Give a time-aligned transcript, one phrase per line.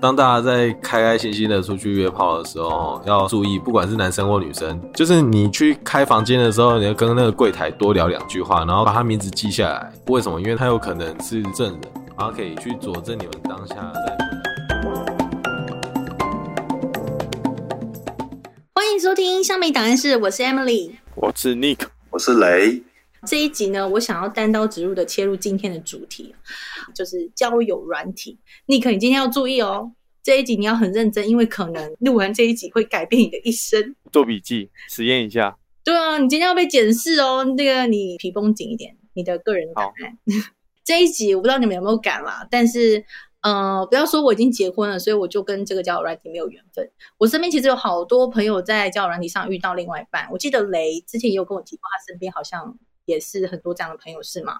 [0.00, 9.92] 当大家在开开心心的出去约炮的时候，要注意，不管是男生或女生，就是你去开房间的时候，你要跟那个柜台多聊两句话，然后把他名字记下来。
[10.06, 10.40] 为什么？
[10.40, 11.80] 因为他有可能是证人，
[12.16, 14.16] 然后可以去佐证你们当下在。
[18.72, 21.80] 欢迎收听《香美档案室》，我是 Emily，我是 Nick，
[22.10, 22.84] 我是雷。
[23.26, 26.32] 这一集呢，我想要单刀直入的切入今天的主题，
[26.94, 28.38] 就是交友软体。
[28.68, 29.90] Nick，你今天要注意哦，
[30.28, 33.96] 这一集你要很认真，因为可能录完这一集会改变你的一生。
[34.12, 35.56] 做笔记，实验一下。
[35.82, 37.42] 对啊，你今天要被检视哦。
[37.56, 40.18] 那个你皮绷紧一点，你的个人档案。
[40.84, 43.02] 这一集我不知道你们有没有感啦，但是
[43.40, 46.86] 呃，不要说我已经结婚了，所以我就跟这个交友软体没有缘分。
[47.16, 50.28] 我身边其实有好多朋友在交友软体上遇到另外一半。
[50.30, 52.76] 我记得雷之前也有跟我提过，他身边好像。
[53.06, 54.52] 也是很多这样的朋友是吗？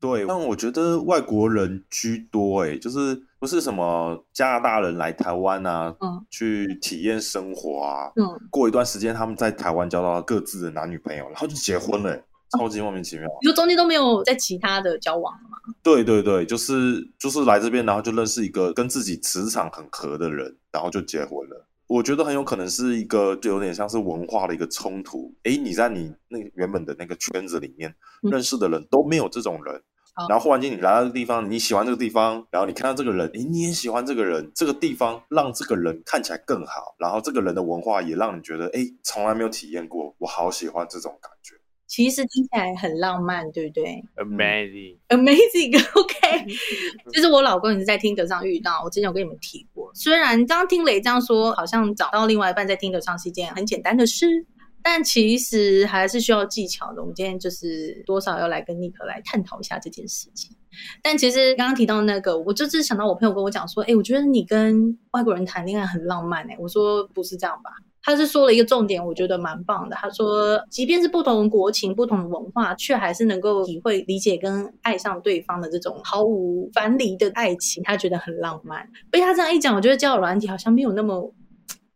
[0.00, 12.16] 对，但我觉得外国人居多，哎，就是不是什么加拿大人来台湾啊，嗯，去体验生活啊，嗯，过一段时间他们在台湾交到各自的男女朋友，然后就结婚了，
[12.56, 13.26] 超级莫名其妙。
[13.40, 15.58] 你说中间都没有在其他的交往吗？
[15.82, 21.66] 对对对，就是就是来这边，然后就认识一个跟自己磁场很合的人，然后就结婚了。
[21.88, 25.34] 我觉得很有可能是一个，就有点像是文化的一个冲突。
[25.42, 29.82] 诶，你在你那原本的那个圈子里面认识的人都没有这种人，嗯、
[30.28, 41.54] 然后忽然间你来到这个地方，你喜欢这个地方，然后你看到这个人，诶，你也喜欢这个人，这个地方让这个人看起来更好，然后这个人的文化也让你觉得，诶，从来没有体验过，我好喜欢这种感觉。
[41.86, 46.46] 其实听起来很浪漫，对不对？Amazing，Amazing，OK。
[47.12, 49.90] 就是 我老公也是在听得上遇到，我之前有跟你们提过。
[49.94, 54.26] 虽然刚刚听雷这样说，好像找到另外一半在听得上是一件很简单的事，
[54.82, 57.00] 但其实还是需要技巧的。
[57.00, 60.56] 我们今天就是多少要来跟尼克来探讨一下这件事情。
[61.02, 66.56] 但其实刚刚提到那个，我就是想到我朋友跟我讲说，哎，我觉得你跟外国人谈恋爱很浪漫哎。
[66.58, 67.70] 我说不是这样吧？
[68.04, 69.94] 他是说了一个重点，我觉得蛮棒的。
[69.94, 78.88] 他说，即便是不同国情、不同的文化，却还是能够体会、理解跟爱上对方的这种毫无藩篱的爱情，他觉得很浪漫。
[79.08, 81.32] 被他这样一讲，我觉得交友软体好像没有那么，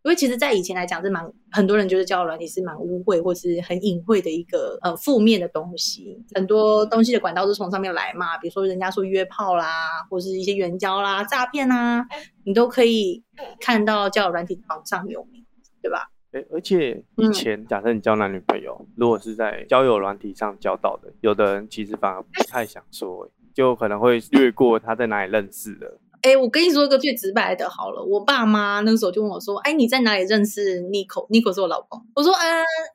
[0.06, 6.24] 因为其实，在以前来讲是蛮很多人觉得交友软体是蛮污秽或是很隐晦的一个呃负面的东西。
[6.34, 12.06] 很多东西的管道都从上面来嘛，比如说人家说约炮啦，或是一些援交啦、诈骗啦，
[12.44, 13.24] 你都可以
[13.60, 15.44] 看到交友软体榜上有名。
[15.82, 16.10] 对吧？
[16.32, 25.98] 哎，而且以前假设你交男女朋友，嗯、如果是在交友软体上交到的，有的人其实反而不太想说，就可能会略过他在哪里认识的。
[26.26, 32.44] 哎，我跟你说一个最直白的，好了，我爸妈那个时候就问我说：“哎，你在哪里认识 Nico？Nico 是我老公。”我说：“啊，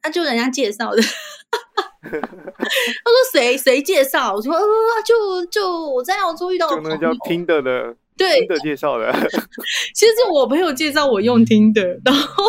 [0.01, 1.01] 啊，就人家介绍的。
[2.03, 4.59] ”他说：“谁谁介绍？”我说：“啊，
[5.05, 9.09] 就就我在澳洲遇到的，就那个叫 Tinder 的。”对，听的介绍的，
[9.95, 12.43] 其实是我朋友介绍我用听的，然后，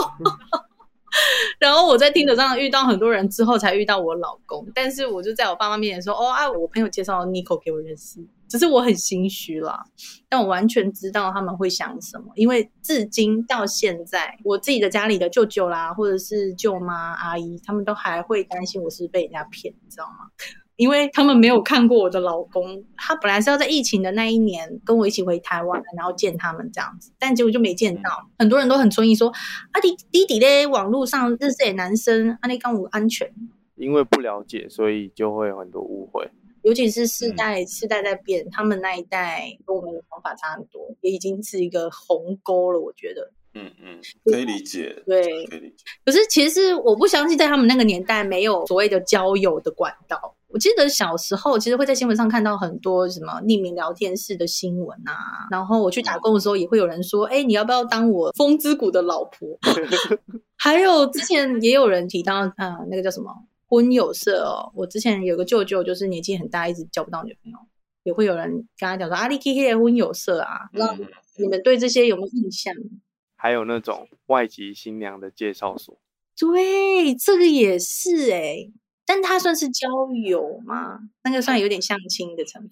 [1.60, 4.66] 然后我在听的上遇到很多人之后，才遇到我老公。
[4.74, 8.18] 但是我就在我爸妈面前说：“哦啊，我朋友介绍 Nico 给我认识。”
[8.52, 9.82] 只是我很心虚啦，
[10.28, 20.28] 但我完全知道他们会想什么，因为至今到现在，我自己的家里的舅舅啦，或者是舅妈阿姨，他们都还会担心我是被人家骗，你知道吗？
[20.76, 28.28] 因为他们没有看过我的老公，他本来是要在疫情的那一年跟我一起回台湾，然后见他们这样子，但结果就没见到。
[28.38, 29.30] 很多人都很存疑说
[29.72, 33.32] ：“啊，弟弟弟嘞，网络上认识的男生，啊，你刚我安全？”
[33.76, 36.30] 因为不了解，所以就会有很多误会。
[36.62, 42.80] 尤其是世代、嗯、世代在变，他们那一代跟我们的想法差很多，也已经是一个鸿沟了。
[42.80, 45.84] 我觉得，嗯嗯，可以理解，对，可以理解。
[46.04, 50.36] 可是其实我不相信，在他们那个年代没有所谓的交友的管道。
[50.48, 55.48] 我记得小时候，其实会在新闻上看到很多什么匿名聊天室的新闻啊。
[55.50, 59.58] 然后我去打工的时候，也会有人说：“哎、欸，你要不要当我风之谷的老婆？”
[60.58, 63.32] 还有之前也有人提到，啊、呃，那个叫什么
[63.72, 64.70] 婚有色哦。
[64.74, 67.58] 我之前有个舅舅，就是年纪很大，一直交不到女朋友，
[68.02, 70.94] 也会有人跟他讲说：“阿里 K K 的婚有色啊。”那
[71.38, 72.74] 你们对这些有没有印象？
[73.34, 75.98] 还有那种外籍新娘的介绍所，
[76.38, 78.72] 对，这个也是哎、欸。
[79.06, 79.88] 但它算是交
[80.24, 81.00] 友吗？
[81.24, 82.70] 那个算有点相亲的成分。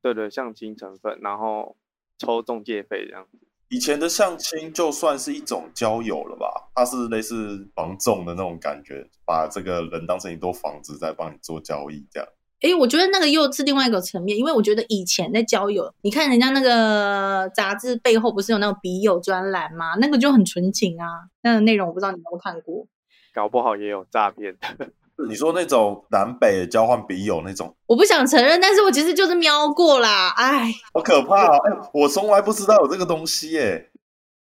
[0.00, 1.76] 对对，相亲成分，然后
[2.18, 3.43] 抽中介费这样子。
[3.74, 6.46] 以前的相亲就算是一种交友了吧？
[6.76, 12.28] 它是类似房仲的那种感觉，把这个人当成一栋房子在帮你做交易这样。
[12.60, 19.96] 诶，我觉得那个又是另外一个层面，因为我觉得以前在交友，你看人家那个杂志背后不是有那种笔友专栏吗？
[19.96, 21.06] 那个就很纯情啊。
[21.42, 22.86] 那个内容我不知道你有没有看过，
[23.34, 24.92] 搞不好也有诈骗的。
[25.28, 30.30] 你说那种南北交换笔友那种，我不想承认，但是我其实就是瞄过啦。
[30.36, 31.58] 哎，好可怕哦！
[31.64, 33.90] 哎，我从来不知道有这个东西耶。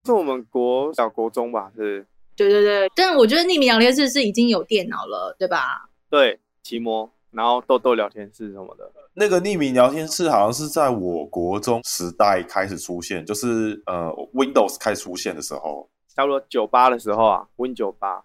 [0.05, 1.70] 是我们国小国中吧？
[1.75, 2.06] 是。
[2.37, 5.88] 对对对，但我觉得匿名聊天室是已经有电脑了，对吧？
[6.09, 8.93] 对，奇摩，然后豆豆聊天室什么的。
[9.14, 18.23] 那个匿名聊天室好像是在我国中时代开始出现，就是呃，Windows 开始出现的时候，差不多九八的时候啊，Win 九八，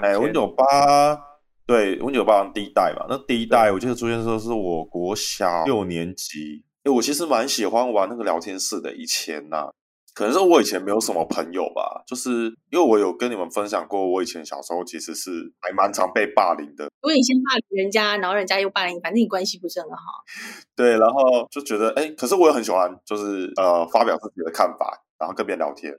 [0.00, 0.64] 哎，Win 九八，
[1.70, 3.06] 对，Win 九八第一代嘛。
[3.08, 9.70] 那第一代我记得出现的时候是我国小六年级，因为我其实蛮喜欢玩那个聊天室的，以前呐、啊。
[10.12, 15.30] 可能是我以前没有什么朋友吧，就是因为我有跟你们分享过，我以前小时候其实是
[15.60, 16.86] 还蛮常被霸凌的。
[17.00, 19.96] 如果你先霸凌人家，然后人家又霸凌你，反正你关系不是很好。
[20.74, 25.94] 对，然后就觉得，哎，可是我也很喜欢，就是呃，发表自己的看法，然后跟别人聊天，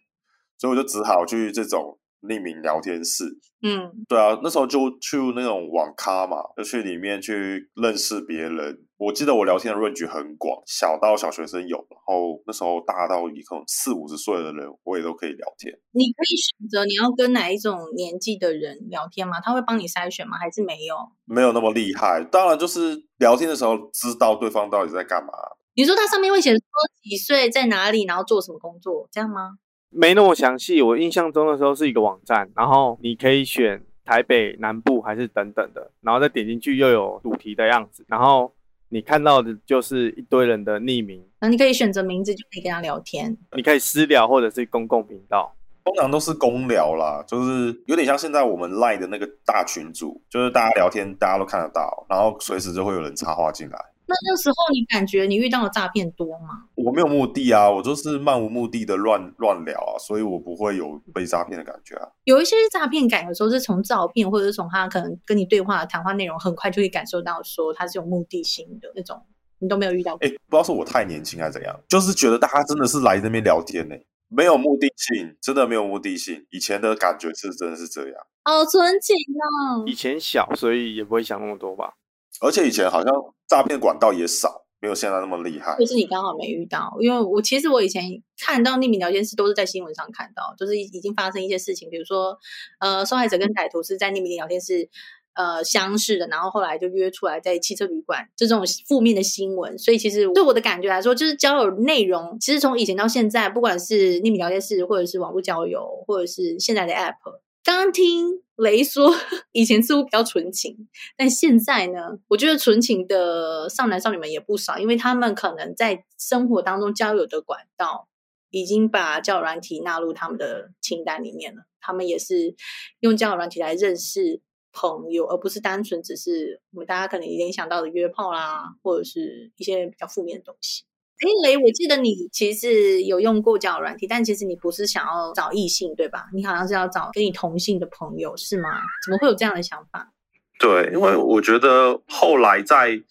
[0.58, 1.98] 所以我就只好去这种。
[2.22, 3.26] 匿名聊天室，
[3.62, 8.86] 嗯，对啊，那时候就去那种网咖嘛，就去里面去认识别人。
[8.98, 15.74] 我记得我聊天的 range 很广，小到小学生有，然后那时候大到一共四五十岁的人，我也都可以聊天。
[15.92, 19.42] 你可以选择你要跟哪一种年纪的人聊天吗？
[19.42, 20.38] 他会帮你筛选吗？
[20.38, 20.96] 还是没有？
[21.26, 22.24] 没有那么厉害。
[22.32, 25.34] 当然，就是聊天的时候知道对方到底在干嘛。
[25.74, 26.60] 你说他上面会写说
[27.02, 29.58] 几岁，在哪里，然后做什么工作，这样吗？
[29.94, 38.52] 没那么详细，我印象中的时候是一个网站，然后你可以选台北、南部还是等等的，然后再点进去又有主题的样子，然后
[38.90, 45.54] 你看到的就是一堆人的匿名，那你可以选择名字就可以跟他聊天，你可以私聊或者是公共频道，
[45.84, 53.91] 通常都是公聊啦，就是有点像现在我们 Line 的那个大群组，就是大家聊天大家都看得到，然后随时就会有人插话进来。
[54.12, 56.66] 那那时候你感觉你遇到的诈骗多吗？
[56.76, 62.10] 我没有目的啊，我就是漫无目的的乱乱聊啊，所以我不会有被诈骗的感觉啊。
[62.26, 69.22] 有一些诈骗感，有时候是从照片或者是从他可能跟你对话的谈话内容，很快就可以感受到说他是有目的性的那种，
[69.60, 70.28] 你都没有遇到过。
[70.28, 73.96] 哎，不知道是我太年轻还是怎样，就是觉得大家真的是来这边聊天呢，
[74.28, 76.46] 没有目的性，真的没有目的性。
[76.52, 79.84] 以前的感觉是真的是这样，好纯情哦。
[79.86, 81.94] 以前小，所以也不会想那么多吧。
[82.40, 83.14] 而且以前好像
[83.48, 85.76] 诈骗管道也少，没有现在那么厉害。
[85.78, 88.04] 就是你刚好没遇到，因为我其实我以前
[88.40, 92.38] 看到匿名聊天室都是在新闻上看到，就是已经发生一些事情，比如说
[92.80, 94.90] 呃受害者跟歹徒是在匿名聊天室
[95.34, 99.78] 呃相识的，然后后来就约出来在汽车旅馆，这种负面的新闻。
[99.78, 107.16] 所以其实对我的感觉来说，就是交友内容，其实从以前到现在，不管是匿名聊天室，或者是网络交友，或者是现在的 App。
[107.64, 109.12] 刚听雷说，
[109.54, 112.18] 以前似乎比较纯情，但现在呢？
[112.28, 118.08] 我觉得纯情的少男少女们也不少，因为他们可能在生活当中交友的管道，
[118.50, 121.64] 已经把交友软体纳入他们的清单里面了。
[121.80, 122.56] 他们也是
[123.00, 124.42] 用交友软体来认识
[124.72, 130.84] 朋友，而不是单纯只是我们大家可能联想到的约炮啦，或者是一些比较负面的东西。
[131.22, 136.26] 哎，雷，我记得你其实有用过交友软体，但其实你不是想要找异性，对吧？
[136.34, 138.70] 你好像是要找跟你同性的朋友，是吗？
[139.06, 140.12] 怎么会有这样的想法？
[140.60, 143.02] 对，因为我觉得后来在。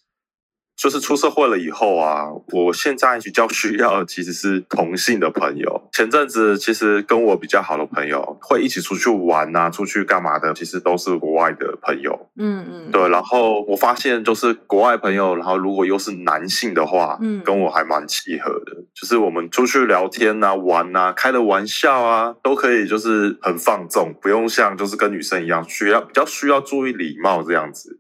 [0.81, 5.91] 就是出社会了以后啊，我现在比较需要的其实是同性的朋友。
[5.93, 12.31] 前阵子其实跟我比较好的朋友会一起出去玩啊，出去干嘛的，其实都是国外的朋友。
[12.39, 13.07] 嗯嗯，对。
[13.11, 18.73] 然后我发现就是国外朋友，然后如果又是男性的话，嗯，跟我还蛮契合的。
[18.95, 28.00] 就是我们出去聊天啊、玩啊、开的玩笑啊，都可以就是很放纵，不用像就是跟女生一样需要比较需要注意礼貌这样子。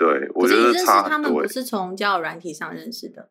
[0.00, 1.10] 对，我觉得差很多。
[1.10, 3.28] 他们不是从交友软体上认识的。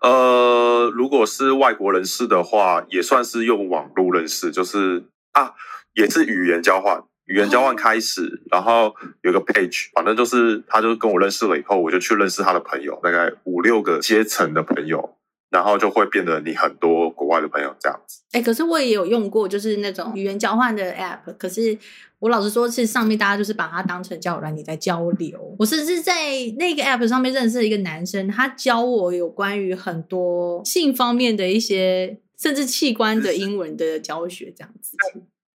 [0.00, 5.52] 呃，如果是外国人士的话，也算是用网络认识，就是啊，
[5.92, 15.18] 也是语言交换，语言交换开始，哦、然后有个 page，反正就是他就跟我认识了以后，我就去认识他的朋友，大概五六个阶层的朋友。
[15.50, 18.22] 然后就会变得你很多国外的朋友这样子。
[18.32, 21.36] 哎，可是我也有用过，就是那种语言交换的 app。
[21.36, 21.76] 可是
[22.20, 25.56] 我老实说，是上面大家就是把它当成交友软体在交流。
[25.58, 26.14] 我甚至在
[26.56, 34.96] 那个 app 上面认识了一个男生，他教我有关于很多性方面的一些，甚至器官的英文的教学这样子。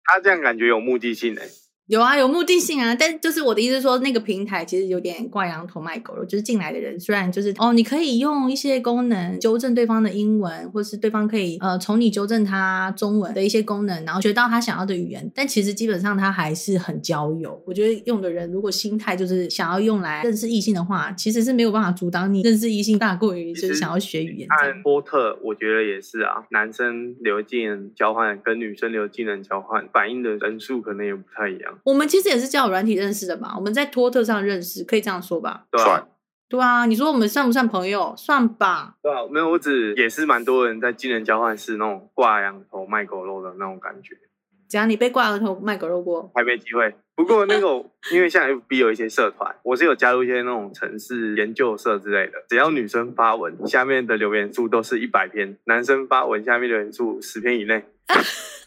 [0.04, 1.46] 他这样感觉有目的性哎。
[1.86, 17.62] 有啊，有目的性啊，但就是我的意思说，那个平台其实有点挂羊头卖狗肉，就是进来的人虽然就是哦，你可以用一些功能纠正对方的英文，或是对方可以呃从你纠正他中文的一些功能，然后学到他想要的语言，但其实基本上他还是很交友。
[17.66, 24.48] 我觉得用的人如果心态就是想要用来认识异性的话，其实是没有办法阻挡你认识异性大过于就是想要学语言。
[24.48, 31.73] 看波特，我觉得也是啊，男生留技能交换跟女生留技能交换反应的人数可能也不太一样。
[31.74, 31.82] 样。
[31.84, 33.54] 我们其实也是交友软体认识的吧？
[33.56, 35.64] 我们在托特上认识，可以这样说吧？
[35.70, 36.06] 对啊，
[36.48, 36.86] 对啊。
[36.86, 38.14] 你说我们算不算朋友？
[38.16, 38.96] 算吧。
[39.02, 44.16] 对啊，没有，我只也是蛮多人在经人交换室那种挂羊头卖狗肉的那种感觉。
[44.68, 46.30] 只要你被挂羊头卖狗肉过？
[46.34, 46.94] 还没机会。
[47.14, 47.66] 不过那个，
[48.10, 52.44] 因为像 FB 有一些社团，我是有加入一些那种城市研究社之类的。
[52.48, 57.84] 只要女生发文，下面的留言数都是一百篇；男生发文，下面留言数十篇以内。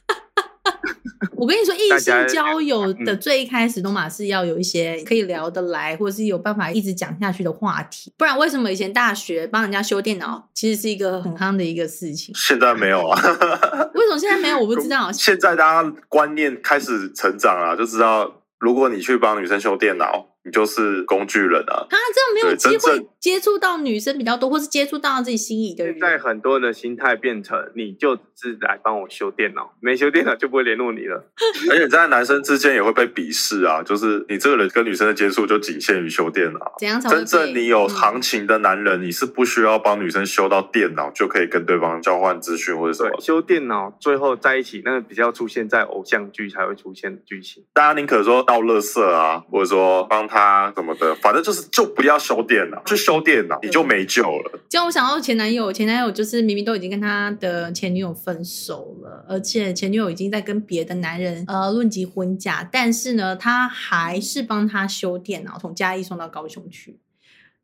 [1.35, 8.11] 我跟你说，异性交友的最一开始都嘛是要有一些可以聊得来，或者是有办法一直讲下去的话题。
[8.17, 12.35] 不然为什么以前大学帮人家修电脑，其实是一个很夯的一个事情？
[12.35, 13.19] 现在没有啊？
[13.95, 14.59] 为什么现在没有？
[14.59, 15.11] 我不知道。
[15.13, 20.27] 现在大家观念开始成长了，就知道如果你去帮女生修电脑。
[20.47, 21.85] 你就是工具人啊！
[21.89, 25.93] 他这样没有机会接触到女生比较多，或是接触到自己心仪的人。
[25.93, 31.21] 现在很多人的心态变成，你就是来帮我修电脑，没修电脑就不会联络你了。
[31.69, 33.83] 而且在男生之间也会被鄙视啊！
[33.83, 36.75] 就是你这个人跟女生的接触就仅限于修电脑。
[36.79, 43.19] 怎样才真正你有行情的男人，嗯、你是不需要帮女生修到电脑就可以跟对方交换资讯或者什么。
[43.19, 47.65] 修电脑最后在一起，那个比较出现在偶像剧才会出现的剧情。
[47.73, 50.36] 大家宁可说倒垃圾啊，或者说帮他。
[50.37, 54.59] 他什么的，反正就是就不要修电脑，就修电脑你就没救了。
[54.69, 66.99] 就我想到前男友，前男友就是明明都已经跟他的前女友分手了，而且前女友已经在跟别的男人呃论及婚嫁，但是呢，他还是帮他修电脑，从嘉义送到高雄去，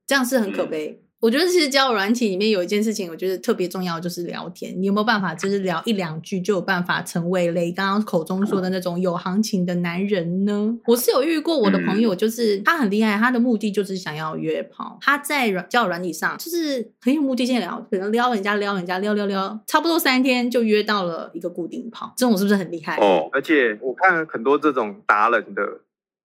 [0.08, 1.00] 这样是很可悲。
[1.00, 4.74] 嗯我觉得其实交友软体里面有一件事情，我觉得特别重要，就是聊天。
[4.75, 10.77] 你有没有办法，就是聊一两句就有办法成为雷刚刚口中说的那种有行情的男人呢？
[10.86, 14.98] 我是有遇过我的朋友，就是他很厉害，他的目的就是想要约炮。
[15.00, 22.13] 他在软交友软体上就是很有目的性聊，可能撩人家撩人家撩撩撩，差不多三天就约到了一个固定炮。
[22.18, 22.98] 这种是不是很厉害？
[22.98, 25.80] 哦，而且我看很多这种达人的，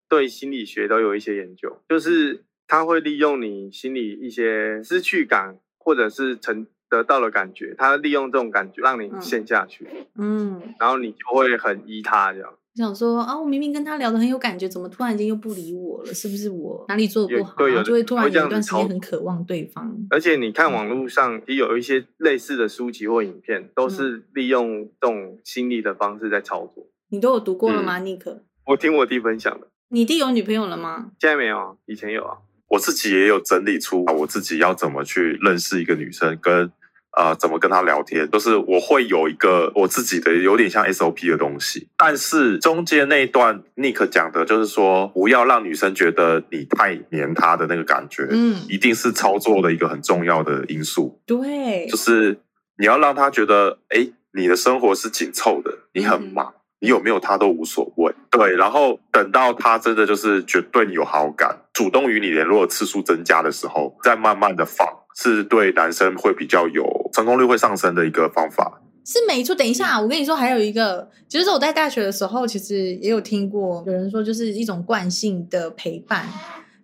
[0.08, 2.42] 对心理学都有一些研究，就是。
[2.68, 12.54] 他会利用你心里一些失去感，或者是曾得到的感觉，他利用这种感觉让你陷下去，嗯，然后你就会很依他这样。
[12.74, 16.14] 想说啊，我明明跟他聊得很有感觉，怎么突然间又不理我了？
[16.14, 17.56] 是不是我哪里做的不好？
[17.56, 19.92] 对，就会突然有一段时间很渴望对方。
[20.10, 26.86] 而且你看网络上也有一些类似的书籍或影片，都是利用这种心理的方式在操作。
[27.08, 28.44] 你都有读过了吗，尼克？
[28.66, 29.66] 我听我弟分享的。
[29.88, 31.10] 你弟有女朋友了吗？
[31.18, 32.38] 现在没有啊，以前有啊。
[32.68, 36.70] 我自己也有整理出我自己要怎么去认识一个女生，跟
[37.16, 41.88] 呃怎么跟她聊天，就是我会有一个我自己的有点像 SOP 的东西。
[41.96, 51.18] 但是中间那一段 Nick 讲的就是说，不要让女生觉得你太黏她的那个感觉，嗯，一定是操作的一个很重要的因素。
[51.26, 52.38] 对，就是
[52.76, 56.52] 你要让她觉得，哎，你的生活是紧凑的，你很忙。
[56.52, 68.80] 嗯你有没有他都无所谓，对，然后等到他真的就是绝对有好感，主动与你联络的次数增加的时候，再慢慢的放，是对男生会比较有成功率会上升的一个方法。
[69.04, 69.54] 是没错。
[69.54, 76.26] 等一下，我跟你说，还有一个，就是我在大学的时候，其实也有听过有人说，就是一种惯性的陪伴，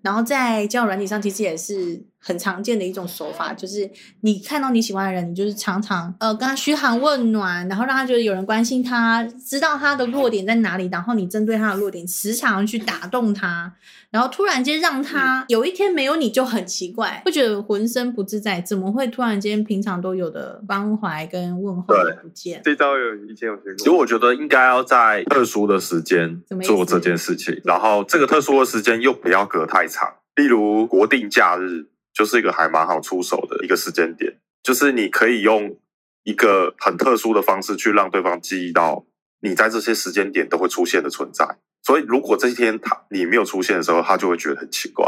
[0.02, 2.02] 然后在交友软体上，其实也是。
[2.26, 3.88] 很常见的一种手法，就是
[4.22, 13.70] 你看到你喜欢的人，你就是常常呃跟他嘘寒问暖，然后让他觉得有人关心他，知道他的弱点在哪里，然后你针对他的弱点时常去打动他，
[14.10, 22.62] 然后突然间让他有一天没有你就很奇怪，会觉得浑身不自在，怎么会突然间平常都有的关怀跟问候都不见？
[22.64, 23.74] 这招有以前有学过。
[23.76, 31.88] 其实我觉得应该要在特殊的时间做这件事情，然后这个特殊的时间又不要隔太长，例如国定假日。
[32.14, 35.76] 就是一个还蛮好出手的一个时间点，就是你可以用
[36.22, 39.04] 一个很特殊的方式去让对方记忆到
[39.40, 41.58] 你在这些时间点都会出现的存在。
[41.82, 45.04] 所以如果这一天他你没有出现的时候，他就会觉得很奇怪。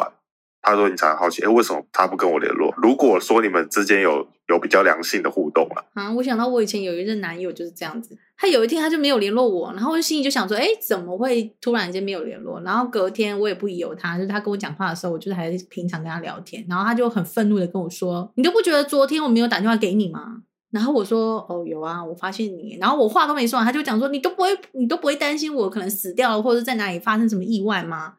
[0.60, 2.65] 他说你才好奇，哎，为什么他不跟我联络？
[2.86, 12.60] 如果说你们之间有有比较良性的互动了，啊，我想到我以前有一任男友就是这样子，他有一天他就没有联络我，然后我就心里就想说，哎，怎么会突然间没有联络？
[12.60, 20.42] 然后隔天我也不疑他，就是他跟我讲话的时候，我就是还是平常跟他聊天，然后他就很愤怒的跟我说，你都不觉得昨天我没有打电话给你吗？
[20.70, 28.14] 然后我说，哦，有啊，我发现你，然后我话都没说完，他就讲说，你都不会，你都不会担心我可能死掉了，或者在哪里发生什么意外吗？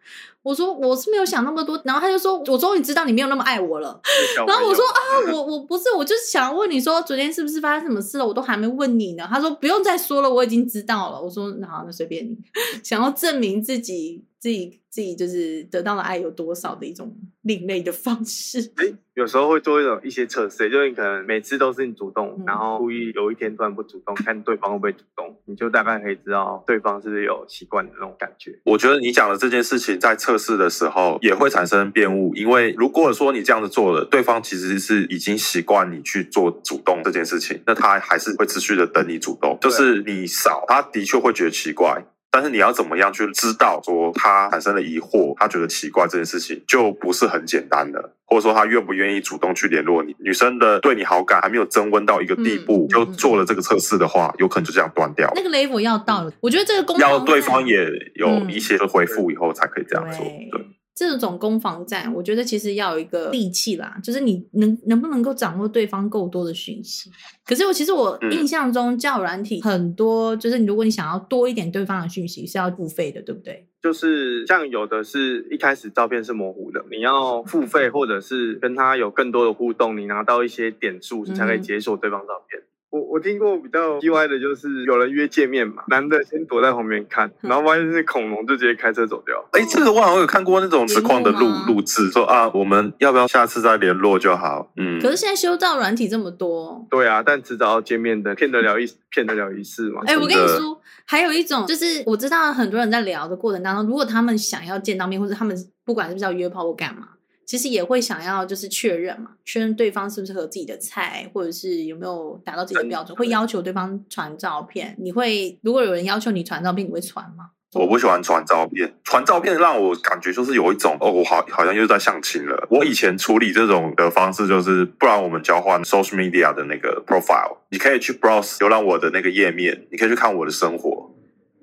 [0.48, 4.00] 我说我是没有想那么多，然后他就说，我终于知道你没有那么爱我了。
[4.48, 8.25] 然后我说啊，我我不是，我就是想要问你说，昨天是不是发生什么事了？
[8.25, 9.27] 我都还没问你呢。
[9.30, 11.22] 他说不用再说了，我已经知道了。
[11.22, 12.38] 我说那好，那随便你。
[12.82, 18.60] 想要证明自己自己自己就是得到的爱有多少的一种另类的方式。
[18.77, 28.60] 诶有时候会做一种一些测试，就是你可能每次都是你主动，嗯、然后故意有一天突然不主动，看对方会不会主动，你就大概可以知道对方是不是有习惯的那种感觉。
[28.63, 42.06] 我觉得你讲的这件事情在测试的时候也会产生变误，因为如果说你这样子做了，对方其实是已经习惯你去做主动这件事情，那他还是会持续的等你主动，就是你少，他的确会觉得奇怪。
[42.38, 50.15] 但是你要怎么样去知道说他产生了疑惑，他觉得奇怪这件事情就不是很简单的，或者说他愿不愿意主动去联络你？
[50.20, 55.32] 女生的对你好感还没有增温到一个地步，嗯、就做了这个测试的话，有可能就这样断掉。
[55.34, 60.24] 那个 level 要到了，我觉得这个攻防要对方也有一些回复以后才可以这样做。
[60.24, 60.48] 对。
[60.51, 67.12] 对这种攻防战，我觉得其实要有一个利器啦，就是你能能不能够掌握对方够多的讯息。
[67.46, 73.68] 可是我其实我印象中，交友软体很多，就是如果你想要多一点对方的讯息，是要付费的，对不对？
[73.80, 82.60] 就是像有的是一开始照片是模糊的，你要付费或者是跟他有更多的互动，你拿到一些点数，你才可以解锁对方照片。
[82.60, 89.36] 嗯我我听过比较意外的就是有人约见面嘛，男的先躲在旁边看，然后发现是恐龙，就直接开车走掉。
[89.51, 94.72] 哎、欸，这个我好像有看过那种实况的录录制，说啊，我们要不要下次再联络就好？
[94.77, 95.01] 嗯。
[95.01, 100.01] 可是现在修造软体这么多，对啊，但迟早要见面的，骗得了一骗得了一世嘛。
[100.06, 105.53] 哎、欸，我跟你说，还有一种就是我知道很多人在聊的过程当中，如果他们想要见到面，或者他们
[105.84, 107.10] 不管是不是要约炮或干嘛。
[107.48, 114.94] 其实也会想要就是确认嘛，确认对方是不是合自己的菜，或者是有没有达到自己的标准，会要求对方传照片。
[115.00, 117.51] 你会如果有人要求你传照片，你会传吗？
[117.74, 122.68] 我不喜欢传照片，传照片让我感觉就是有一种哦，我好好像又在相亲了。
[122.70, 131.13] 我以前处理这种的方式就是，不然我们交换 social media 的那个 profile，你可以去 browse 浏览我的那个页面，你可以去看我的生活。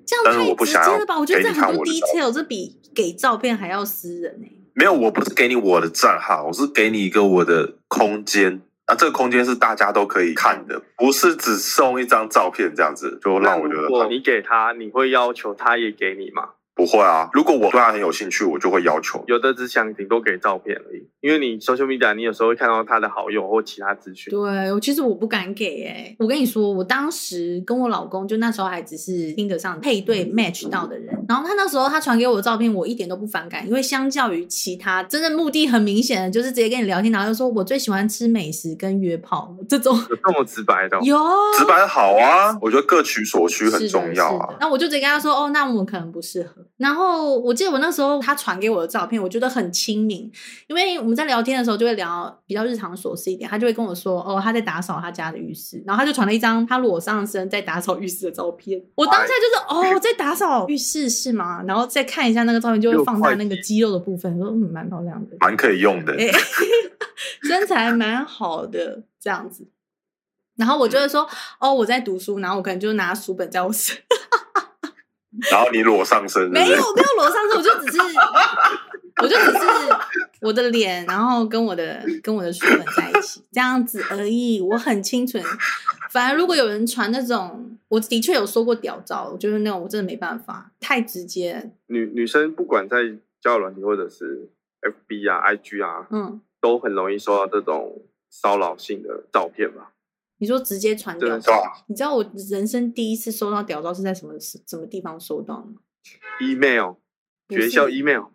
[0.03, 1.19] 这样太直接了吧？
[1.19, 4.64] 我觉得这很多 detail，这比给照片还要私人呢、欸。
[4.77, 8.61] 没有，我不是给你我的账号，我是给你一个我的空间。
[8.87, 13.83] 那这个空间是大家都可以看的，不是只送一张照片这样子，就让我觉得。
[13.83, 16.49] 如果你给他，你会要求他也给你吗？
[16.75, 19.23] 不会啊，如果我对他很有兴趣，我就会要求。
[19.27, 24.29] 有的只想顶多给照片而已，因为你 social media，你有时候会看到他的好友或其他资讯。
[24.29, 40.99] 对，我其实我不敢给哎、欸、我跟你说，我当时跟我老公就那时候还只是听得上配对 match 到的人，然后他那时候他传给我的照片，我一点都不反感，因为相较于其他，真的目的很明显的就是直接跟你聊天，然后就说我最喜欢吃美食跟约炮这种，有这么直白的？
[41.03, 44.55] 有哦， 直白好啊，我觉得各取所需很重要啊。
[44.59, 47.35] 那我就直接跟他说，哦，那我们可能不适合，然后。
[47.45, 50.31] 我记得我那时候他传给我的照片，我觉得很亲民，
[50.67, 58.81] 因为我们在聊天的时候就会聊比较日常琐事一点，他就会跟我说哦，他在打扫他家的浴室，然后他就传了一张他裸上身在打扫浴室的照片。
[58.95, 61.61] 我当下就是哦，在打扫浴室是吗？
[61.67, 66.31] 然后再看一下那个照片，就会放大那个肌肉的部分，说嗯，蛮漂亮的，蛮可以用的，欸、
[67.47, 69.67] 身材蛮好的这样子。
[70.55, 71.27] 然后我就会说
[71.59, 73.95] 哦，我在读书，然后我可能就拿书本在我身。
[75.51, 76.49] 然后你裸上身是是？
[76.49, 77.97] 没有没有裸上身，我就只是，
[79.21, 79.65] 我就只是
[80.41, 84.61] 我的脸，然后跟我的跟我的书本在一起这样子而已。
[84.61, 85.43] 我很清纯。
[86.11, 91.71] 反而如果有人传那种，我的确有说过屌照，就是那种我真的没办法，太直接。
[91.87, 92.97] 女女生不管在
[93.41, 94.47] 交友软体或者是
[94.81, 99.91] FB 啊、IG 啊，嗯，都很容易收到这种骚扰性的照片吧。
[100.37, 105.75] 你说直接传屌照，你知道我人生第一次收到屌照是在什么什么地方收到吗
[106.41, 106.95] ？email，
[107.49, 108.25] 学校 email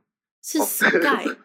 [0.42, 1.36] 是 Skype，Skype，、哦、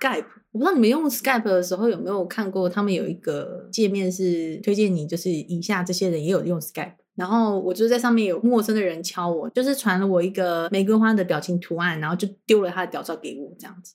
[0.00, 13.94] Skype 我不知道你们用 Skype 的时候有没有看过，他们有一个界面是推荐你，就是以下这些人也有用 Skype，然后我就在上面有陌生的人敲我，就是传了我一个玫瑰花的表情图案，然后就丢了他的屌照给我，这样子，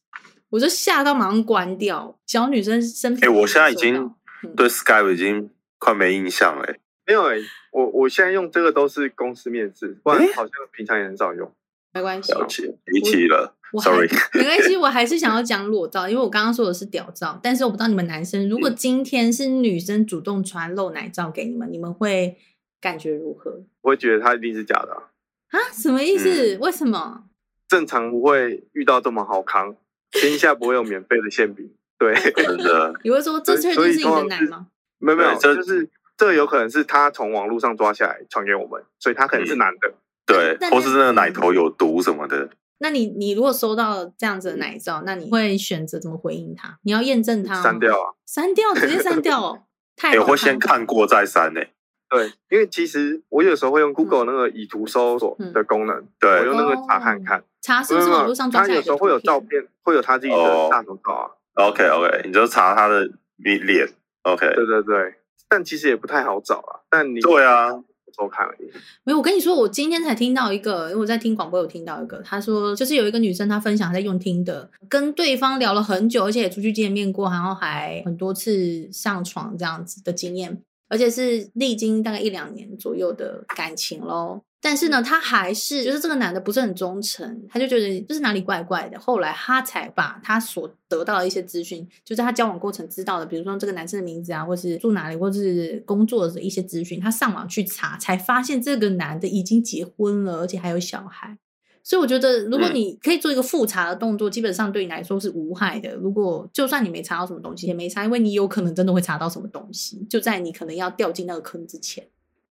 [0.49, 2.19] 我就吓到马上关掉。
[2.27, 4.13] 小女生生哎、欸，我现在已经。
[4.55, 5.49] 对 Skype 已经。
[5.83, 7.37] 快没印象哎，没有哎，
[7.73, 11.51] 我我现在用这个都是公司面试，不然好像平常也很少用。
[11.93, 14.07] 没关系，了解，离题了，sorry。
[14.33, 22.37] 没关系，我还是想要讲裸照，因为我刚刚说的是屌照，但是我不知道你们男生，如果今天是女生主动传露奶照给你们，你们会
[22.79, 23.61] 感觉如何？
[23.81, 25.03] 我会觉得他一定是假的啊？
[25.51, 26.55] 啊什么意思？
[26.55, 27.25] 嗯，为什么？
[27.67, 29.75] 正常不会遇到这么好康，
[30.11, 31.69] 天下不会有免费的馅饼。
[31.99, 32.93] 对，真的。
[33.03, 34.67] 你会说这确定是你的奶吗？
[35.03, 42.49] 没有没有，这就是这个有可能是他从网络上抓下来传给我们，所以他可能是男的，嗯、对，或是那个奶头有毒什么的。
[42.79, 46.77] 那你你如果收到这样子的奶照，那你会选择怎么回应他？
[46.83, 49.63] 你要验证他，删掉啊，删掉，直接删掉哦。
[49.95, 51.61] 太好，我会先看过再删呢。
[52.09, 58.75] 对，因为其实我有时候会用 Google 那个以图搜索的功能，对，我用那个查看看，查是不是网络上抓下来的？
[58.75, 61.31] 他有时候会有照片，会有他自己的大头照啊。
[61.55, 63.87] OK OK，你就查他的脸。
[64.23, 65.15] OK，对对对，
[65.47, 66.81] 但其实也不太好找啊。
[66.89, 67.83] 但你对啊。
[68.19, 68.71] 我看而已。
[69.03, 80.61] 没有，我跟你说，我今天才听到一个，因为我在听广播有听到一个，他说就是有一个女生，她分享在用听的，跟对方聊了很久，而且也出去见面过，然后还很多次上床这样子的经验，
[80.93, 84.43] 而且是历经大概一两年左右的感情咯。
[84.61, 88.99] 但是呢，他还是就是这个男的不是很忠诚，他就觉得就是哪里怪怪的。
[88.99, 101.37] 后来他才把他所得到的一些资讯，就是他交往过程知道的，比如说这个男生的名字啊，或是住哪里，或是工作的一些资讯，他上网去查，才发现这个男的已经结婚了，而且还有小孩。
[101.83, 105.93] 所以我觉得，如果你可以做一个复查的动作，基本上对你来说是无害的。
[105.95, 112.07] 如果就算你没查到什么东西，也没差，因为你有可能真的会查到什么东西，就在你可能要掉进那个坑之前。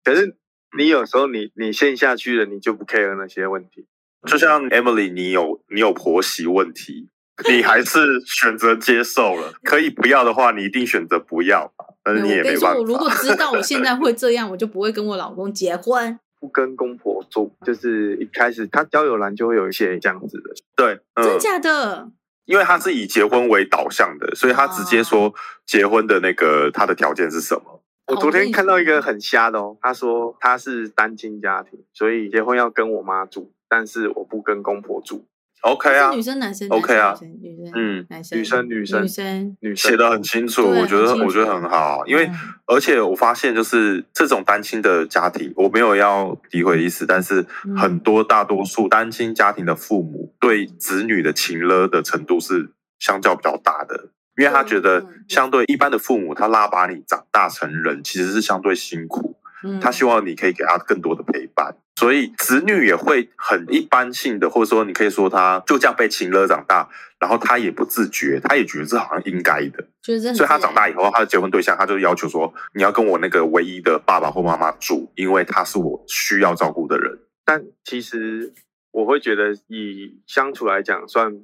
[0.03, 0.37] 可是。
[0.77, 3.87] 你有时候你你陷下去了，你就不 care 那些问题。
[4.27, 7.09] 就像 Emily，你有你有婆媳问题，
[7.49, 9.55] 你还是选择接受了。
[9.62, 11.73] 可以不要的话，你一定选择不要。
[12.03, 12.69] 但是你也没办法。
[12.71, 17.55] 我跟你说，我如果知道我现在 会这样，我就不会跟我老公结婚，不跟公婆住。
[17.64, 22.11] 就是一开始他交友栏就会有一些这样子的，对，嗯、真假的？
[22.44, 25.35] 因为他是以结婚为导向的，所以他直接说
[25.66, 27.83] 结婚的那个他的条件是什么。
[28.07, 35.27] 我昨天看到一个很瞎的哦，他说他是单亲家庭，所以结婚要跟我妈住，但是我不跟公婆住。
[35.62, 42.31] OK 啊，女生男生，OK 啊，女生嗯，男生女生女生女生女生写得很清楚，我觉得我觉得很好，因为
[42.66, 47.45] 而且我发现就是这种单亲的家庭，我没有要诋毁的意思，但是
[47.77, 54.11] 很多大多数单亲家庭的父母对子女的情勒的程度是相较比较大的。
[54.38, 59.35] 因为他觉得，相对一般的父母，他拉拔你长大成人，其实是相对辛苦。
[59.81, 66.88] 他希望你可以给他更多的陪伴，所以子女也会很一般性的，或者说你可以说他就这样被情勒长大，
[67.19, 69.88] 然后他也不自觉，他也觉得这好像应该的。
[70.03, 77.19] 所以他长大以后，他的结婚对象，他就要求说，你要跟我那个唯一的爸爸或妈妈住，因为他是我需要照顾的人。
[77.45, 78.53] 但其实
[78.92, 81.40] 我会觉得，以相处来讲，算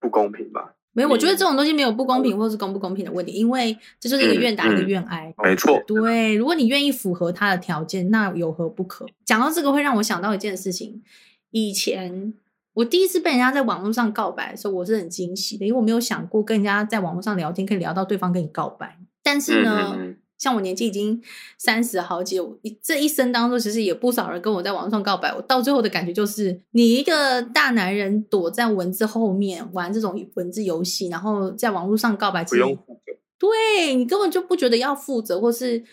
[0.00, 0.74] 不公平吧。
[0.92, 5.32] 没有，我觉得这种东西没有不公平或是公不公平的问题，因为这就是一个愿打一个愿挨。
[5.42, 9.06] 没错，对，如果你愿意符合他的条件，那有何不可？
[9.24, 11.02] 讲到这个，会让我想到一件事情。
[11.50, 12.34] 以前
[12.74, 18.98] 我第一次被人家在网络上告白的时候，我是很惊喜的，因为我没有想过跟人家在网络上聊天可以聊到对方跟你告白。
[19.22, 19.92] 但是呢。
[19.94, 21.22] 嗯嗯嗯像我年纪已经
[21.58, 25.32] 三十好几，我这一生当中其实也不少人跟我在网上告白。
[25.34, 33.12] 我到最后的感觉就是，你一个大男人躲在文字后面玩这种文字游戏，然后在网络上告白，不用负责。
[33.38, 35.84] 对，你根本就不觉得要负责，或是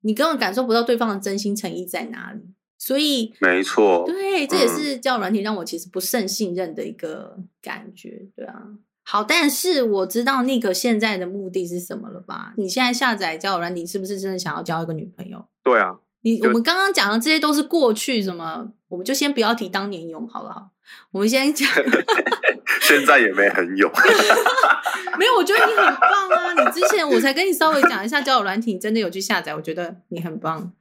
[0.00, 2.40] 你根本感受不到对方的真心诚意在哪里。
[2.78, 8.62] 所以，没错，对，这也是交友软体让我其实不甚信任的一个感觉，对啊。
[9.10, 12.54] 好，但是我知道那个现在的目的是什么了吧？
[12.56, 15.44] 你现在下载交友软体，是不是真的想要交一个女朋友？
[15.64, 20.70] 对啊，你我们刚刚讲的这些都是过去，什么我们就先不要提当年勇，好不好？
[21.10, 21.68] 我们先讲
[22.82, 23.90] 现在也没很勇，
[25.18, 26.64] 没有，我觉得你很棒啊！
[26.64, 30.72] 你之前我才跟你稍微讲一下交友软体，你真的有去下载，我觉得你很棒，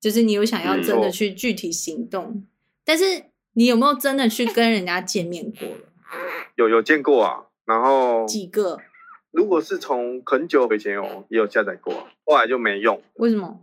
[0.00, 2.46] 就是你有想要真的去具体行动，嗯、
[2.86, 5.76] 但是你有没有真的去跟人家见面过了？
[6.56, 7.42] 有有见过啊。
[7.66, 8.78] 然后几个，
[9.30, 11.92] 如果是从很久以前有也有下载过，
[12.24, 13.02] 后来就没用。
[13.16, 13.60] 为什么？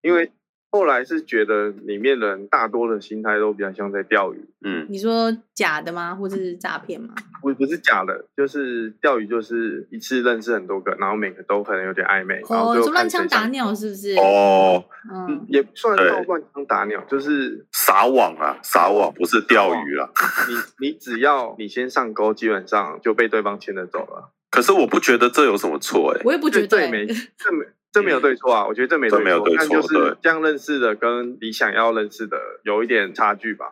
[0.00, 0.32] 因为
[0.72, 4.42] 后来是觉得里面的人大多的心态都比较像在钓鱼。
[4.64, 6.14] 嗯，你说假的吗？
[6.14, 7.14] 或者是诈骗吗？
[7.42, 14.16] 不，不是假的，就是钓鱼，就是一次认识很多个，然后每个都可能有点暧昧，然后就乱枪打鸟，是不是？
[14.16, 14.82] 哦，
[15.12, 20.08] 嗯，也不算到乱枪打鸟，就是撒网啊，撒网不是钓鱼啊。
[20.80, 24.32] 你你只要你先上钩，基本上就被对方牵着走了。
[24.50, 27.66] 可是我不觉得这有什么错，哎，我也不觉得，这没这没。
[27.92, 33.66] 这没有对错啊，我觉得这没对错，但就是这样认识的跟你想要认识的有一点差距吧。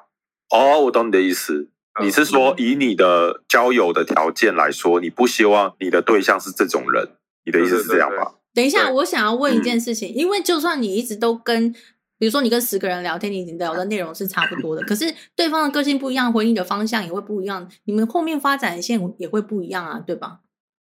[0.50, 1.68] 哦，我懂你的意思，
[2.02, 7.08] 你是说以你的交友的条件来说，你不希望你的对象是这种人，
[7.46, 8.34] 你的意思是这样吧？
[8.52, 11.72] 等一下，我想要问一件事情，因为就算你一直都跟，
[12.18, 20.40] 比如说你跟十个人聊天，你已经聊的内容是差不多的，可是对方的个性不一样，回应的方向也会不一样，你们后面发展的线也会不一样啊，对吧？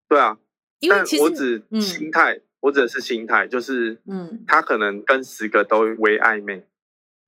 [0.10, 0.38] 对啊，
[0.80, 2.41] 因为其实我只心态。
[2.62, 6.65] 我指的是心态，就是，嗯，他可能跟十个都微暧昧。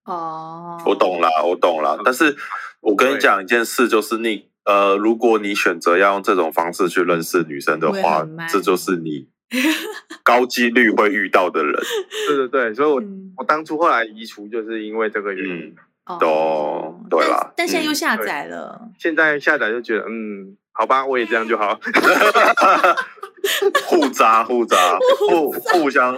[0.05, 1.99] 哦，我懂了，我懂了。
[2.03, 2.35] 但是，
[2.81, 9.27] 我跟你讲一件事，就是你，呃，如果你选择要用这种方式去认识女生的话，这就是你
[10.23, 11.73] 高几率会遇到的人。
[12.27, 15.75] 对对对，所以我、嗯我当初后来移除，就是因为这个原因。
[16.05, 18.89] 嗯，都对啦但但现在又下载了。
[18.99, 21.79] 现在下载就觉得，嗯，好吧，我也这样就好。
[23.87, 24.77] 互 扎互扎，
[25.29, 26.13] 互 互相。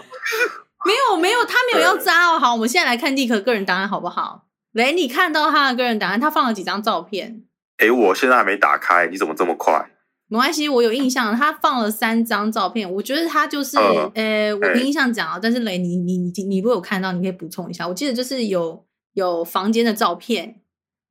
[0.85, 2.39] 没有没有，他没有要扎哦。
[2.39, 4.45] 好，我们现在来看立可个人档案好不好？
[4.73, 7.43] 雷，你看到他的个人档案，他放了几张照片？
[7.77, 9.89] 哎，我现在还没打开，你怎么这么快？
[10.27, 12.91] 没关系，我有印象，他放了三张照片。
[12.91, 15.39] 我觉得他就是，呃，呃我凭印象讲啊。
[15.41, 17.87] 但是雷，你你你你如果有看到，你可以补充一下。
[17.87, 18.83] 我记得就是有
[19.13, 20.61] 有房间的照片，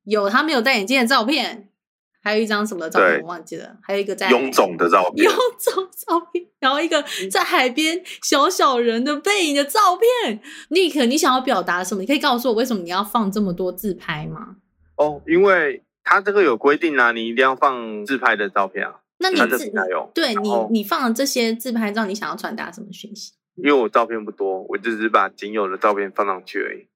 [0.05, 1.69] 有他没有戴眼镜的照片。
[2.23, 10.41] 还有一张什么的照片我忘记了，还有一个在臃肿的照片，臃肿照片，然后一个在海边小小人的背影的照片。
[10.71, 12.01] Nick，你想要表达什么？
[12.01, 14.57] 你可以告诉我为什么你要放这么多自拍吗？
[14.97, 19.01] 哦，因为他这个有规定啊，你一定要放自拍的照片啊。
[19.19, 23.33] 那你自有对你你放了这些自拍照，你想要传达什么讯息？
[23.57, 26.87] 因为我照片不多，我就只是把仅有的照片放上去而已。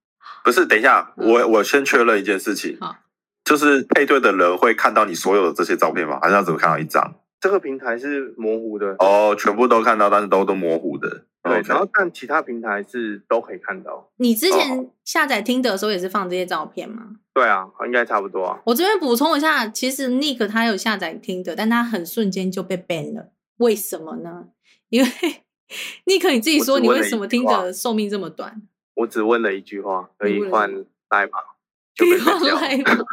[0.45, 2.77] 不是，等一下，嗯、我我先确认一件事情。
[2.81, 2.97] 好。
[3.47, 6.19] 就是配对的人会看到你所有的这些照片吗？
[6.21, 7.15] 还是要只会看到一张？
[7.41, 11.25] 这个平台是模糊的哦，全部都看到，但是都都模糊的。
[11.43, 11.69] 对，okay.
[11.69, 14.11] 然后但其他平台是都可以看到。
[14.17, 17.05] 你之前下载 Tinder 的时候也是放这些照片吗？
[17.33, 18.59] 对啊，应该差不多啊。
[18.65, 23.31] 我这边补充一下，其实 Nick 他有下载 Tinder，但他很瞬间就被 ban 了。
[23.59, 24.49] 为什么呢？
[24.89, 25.09] 因为
[26.07, 28.63] Nick 你自己说，你为什么 Tinder 的寿命这么短？
[28.95, 30.69] 我只问了一句话，可以换
[31.11, 31.39] 赖吗？
[31.97, 33.05] 可以换赖吗？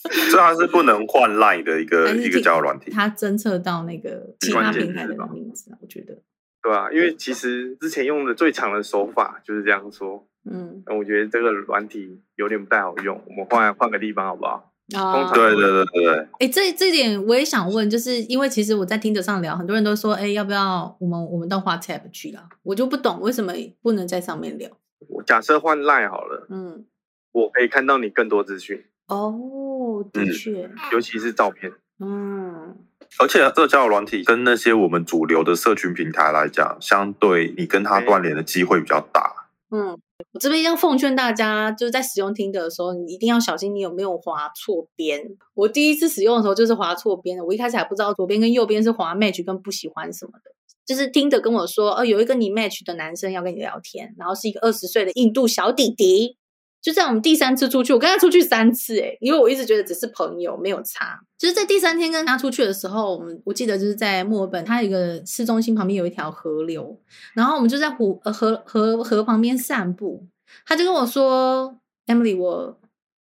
[0.30, 6.18] 这还是不能换 line 的一个一个交友软体，它侦测到那个其他平台的名字，我觉得。
[6.62, 10.26] 对啊，因为其实之前用的最长的手法就是这样说。
[10.50, 14.72] 嗯，我觉得这个软体有点不太好用，我们换换个地方好不好？
[14.96, 16.16] 啊，对对对对对。
[16.16, 22.48] 哎、欸，这这点我也想问，就是因为其实我在听者上聊，很多人都说，哎、欸，要不要我们我们到 WhatsApp 去了？
[22.62, 24.70] 我就不懂为什么不能在上面聊。
[25.08, 26.86] 我假设换 line 好了，嗯，
[27.32, 28.84] 我可以看到你更多资讯。
[29.08, 31.72] 哦，的确、嗯，尤其是照片。
[32.00, 32.76] 嗯，
[33.18, 39.48] 而且这个交友软体跟那些我们主流的社群平台来讲，相对你跟他断联的机会比较大。
[39.70, 39.98] 嗯，
[40.32, 45.36] 我这边要奉劝大家，就是在使用 Tinder 的时候，你一定要小心你有没有划错边。
[45.54, 50.52] 我第一次使用的时候就是划错边的，我一开始还不知道左边跟右边是滑 match 跟不喜欢什么的。
[50.86, 56.36] 就是 Tinder 跟我说，哦，有一个你 match 的男生要跟你聊天，然后是一个二十岁的印度小弟弟。
[56.80, 61.20] 就在我们第三次出去，我跟他出去三次，诶，因为我一直觉得只是朋友，没有差。
[61.36, 67.00] 就是在第三天跟他出去的时候，我们我记得就是在墨尔本，他有一个市中心旁边有一条河流，
[67.34, 70.26] 然后我们就在湖呃河河河旁边散步，
[70.66, 72.80] 他就跟我说：“Emily，我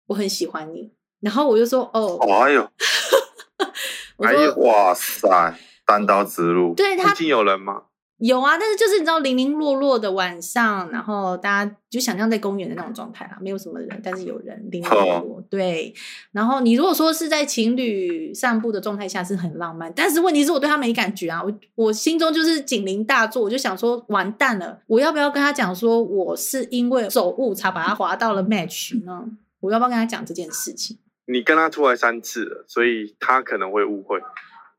[0.06, 2.60] 我很喜欢你。”然后我就说：“哦，哎呦，
[4.18, 7.84] 我说、哎、哇塞，单刀直入，对他附近有人吗？”
[8.26, 15.34] 有啊，但是就是你知道零零落落的晚上，然后大家就想象在公园的那种状态啦，没有什么人，但是有人零零落落。
[15.34, 15.44] Oh.
[15.50, 15.92] 对，
[16.32, 29.26] 然后你如果说是在情侣散步的状态下是很浪漫，但是问题是我对他没感觉啊，我我心中就是警铃大作，我就想说完蛋了，我要不要跟他讲说我是因为走误才把他滑到了 match 呢？
[29.60, 30.96] 我要不要跟他讲这件事情？
[31.26, 34.18] 你跟他出来三次了，所以他可能会误会。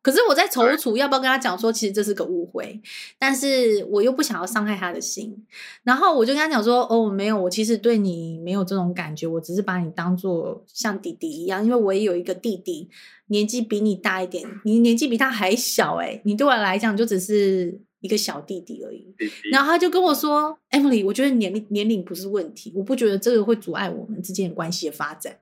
[0.05, 2.79] 可是我在踌躇要不要跟他讲说，其实这是个误会，
[3.17, 5.35] 但是我又不想要伤害他的心，
[5.81, 12.87] 然后我就跟他讲说，哦，没有，我其实对你没有这种感觉，我只是把你当做像弟弟一样，因为我也有一个弟弟，
[13.29, 19.11] 年纪比你大一点，你年纪比他还小，诶，你对我来讲就只是一个小弟弟而已。
[19.51, 25.39] 然后他就跟我说，Emily，我觉得年龄年龄不是问题，我不觉得这个会阻碍我们之间关系的发展。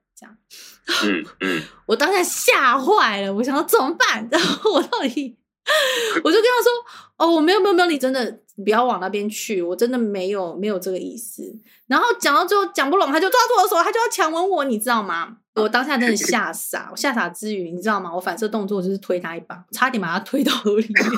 [1.05, 4.27] 嗯 嗯，我当下吓坏了，我想说怎么办？
[4.31, 5.37] 然后我到底，
[6.23, 6.71] 我就跟他说
[7.17, 11.43] ：“哦，我没有没有没有，你真的不要往那边去，我真的没有没有这个意思。”
[11.87, 15.37] 然后讲到最后讲不拢，他就抓住我的手，他就要强吻我，你知道吗？
[15.55, 18.13] 我当下真的吓傻，我吓傻之余，你知道吗？
[18.13, 21.05] 我反射动作就是推他一把，差点把他推到河里面。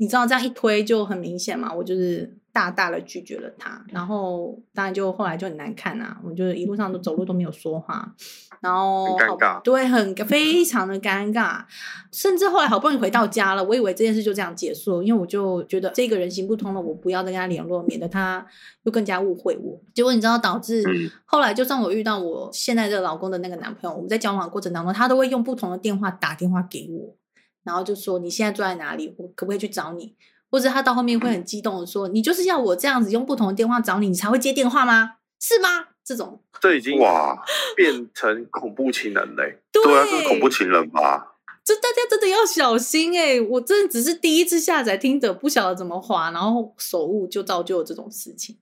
[0.00, 1.72] 你知道这样一推就很明显嘛？
[1.74, 6.20] 我就是大大的拒绝了他，然后当然就后来就很难看啊！
[6.24, 8.12] 我就一路上都走路都没有说话，
[8.60, 11.64] 然后很尴尬，对，很非常的尴尬，
[12.10, 18.44] 甚至后来好不容易回到家了，我以为这件事就这样结束，因为我就觉得这个人行不通了，我不要再跟他联络，免得他
[18.82, 19.80] 又更加误会我。
[19.94, 20.82] 结果你知道导致
[21.26, 27.14] 后来，就算我遇到我现在这个老公的那个男朋友，我们在交往过程当中，他都会用不同的电话打电话给我。
[27.62, 29.14] 然后就说，你现在住在哪里？
[29.18, 30.16] 我可不可以去找你？
[30.50, 35.16] 或者他到后面会很激动的说：“你就是要我这样子用不同的电话找你，你才会接电话吗？
[35.40, 37.38] 是吗？”这种这已经哇
[37.76, 39.60] 变成恐怖情人嘞！
[39.70, 41.36] 对啊，是恐怖情人吧？
[41.62, 43.40] 这大家真的要小心哎、欸！
[43.42, 48.56] 我真的只是第一次下载听着，不晓得怎么滑，然后手误就造就了这种事情，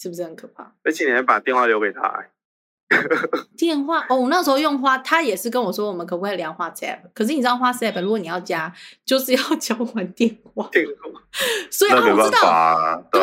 [0.00, 0.72] 是不是很可怕？
[0.84, 2.30] 而且你还把电话留给他、欸。
[3.56, 6.98] 电话哦，我那时候用花，他也是跟我说，我们可不可以聊 WhatsApp？
[7.14, 8.72] 可是你知道 WhatsApp，如果你要加，
[9.04, 10.68] 就是要 交换电话。
[10.72, 11.20] 电话，
[11.70, 13.20] 所以啊，我知道，对，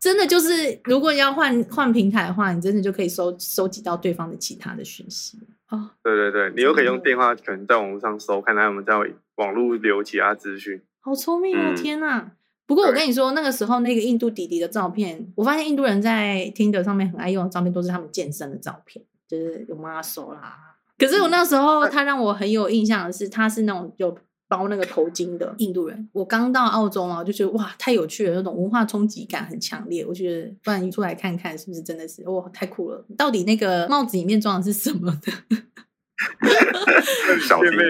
[0.00, 5.90] 真的就是，如果你要换换平台的话，你真的就可以收收集到对方的其他的讯息哦。
[6.02, 8.94] 对对对，你又可以用电话，可能在网络上搜，看他有没有在
[9.36, 10.80] 网络留其他资讯。
[11.00, 11.74] 好聪明哦！
[11.76, 12.30] 天哪、啊！
[12.66, 20.58] 不过我跟你说，那个时候那个印度弟弟的照片，我发现印度人在 Tinder 上面很爱用的照片，都是他们健身的照片，就是有 muscle 啦。
[20.98, 26.08] 可是我那时候他让我很有印象的是，他是那种有包那个头巾的印度人。
[26.12, 30.06] 我刚到澳洲嘛，我就觉得哇，太有趣了，那种文化冲击感很强烈。
[30.06, 33.04] 我觉得不然你出来看看，是不是真的是哇，太酷了！
[33.18, 35.32] 到底那个帽子里面装的是什么的？
[37.48, 37.88] 小见面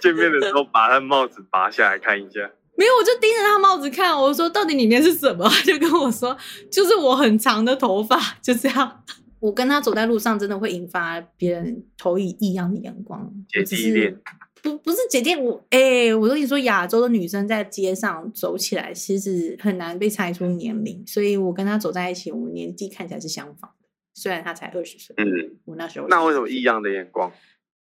[0.00, 2.50] 见面的时候把他帽子拔下来看一下。
[2.78, 4.16] 没有，我就盯着他帽子看。
[4.16, 6.36] 我说：“到底里面是什么？” 他就跟我说
[6.70, 9.02] ：“就是我很长的头发， 就这样。”
[9.40, 13.28] 我跟他走在路上，真的会引发别人投以异样的眼光。
[13.48, 14.16] 姐弟恋？
[14.62, 15.34] 不，不是姐弟。
[15.34, 21.04] 我哎、欸，我跟你说，亚洲的女生在街上走起来，其实很难被猜出年龄。
[21.04, 23.88] 所以我跟他走在一起，我们年纪看起来是相仿的。
[24.14, 25.26] 虽然他才二十岁，嗯，
[25.64, 27.32] 我那时候那为什么异样的眼光？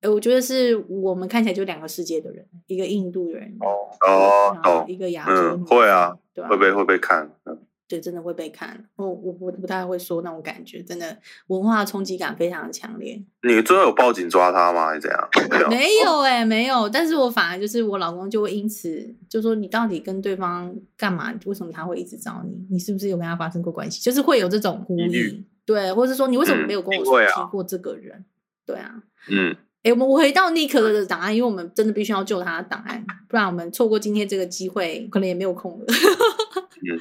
[0.01, 6.49] 呃，我觉得是我们看起来就两个世界的人，一个印度人哦哦哦，一个亚洲、嗯，会啊，对吧？
[6.49, 7.57] 会被会被看，嗯，
[7.88, 8.86] 对，真的会被看。
[8.95, 13.19] 我我我不太会说那种感觉，真的文化冲击感非常的强烈。
[13.41, 14.86] 你最后有报警抓他吗？
[14.88, 15.29] 还是怎样？
[15.67, 16.88] 没有哎、欸，没有。
[16.88, 21.33] 但是我反而就是我老公就会因此就说，你到底跟对方干嘛？
[21.45, 22.67] 为什么他会一直找你？
[22.69, 23.99] 你是不是有跟他发生过关系？
[23.99, 28.23] 就是会有这种呼疑，对，或者说你为什么没有跟我说提过这个人？
[28.63, 29.55] 对啊，嗯。
[29.88, 35.86] 哎，我们回到尼克的档案，因为我们真的必须要救他的档案，不然我们错过今天这个机会，可能也没有空了。
[35.88, 37.00] 嗯，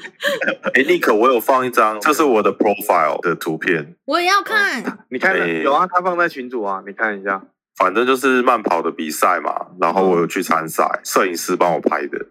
[0.73, 4.81] 哎，尼克，我有放一张，这是我的 profile 的图片，我也要看。
[4.85, 7.43] 哦、你看，有啊，他放在群组啊，你看一下。
[7.75, 12.25] 反正就是慢跑的比赛嘛，然后我有去参赛，摄影师帮我拍的。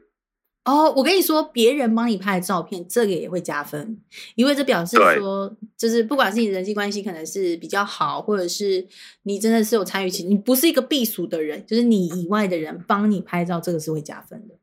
[0.65, 3.99] 哦，我跟你说，别人帮你拍的照片，这个也会加分，
[4.33, 8.83] 因为这表示说，就是不管是你人际关系可能是比较好，或者是
[9.23, 14.55] 你真的是有参与其中，你不是一个避暑的人，就是你以外的人帮你拍照，这个是会加分的。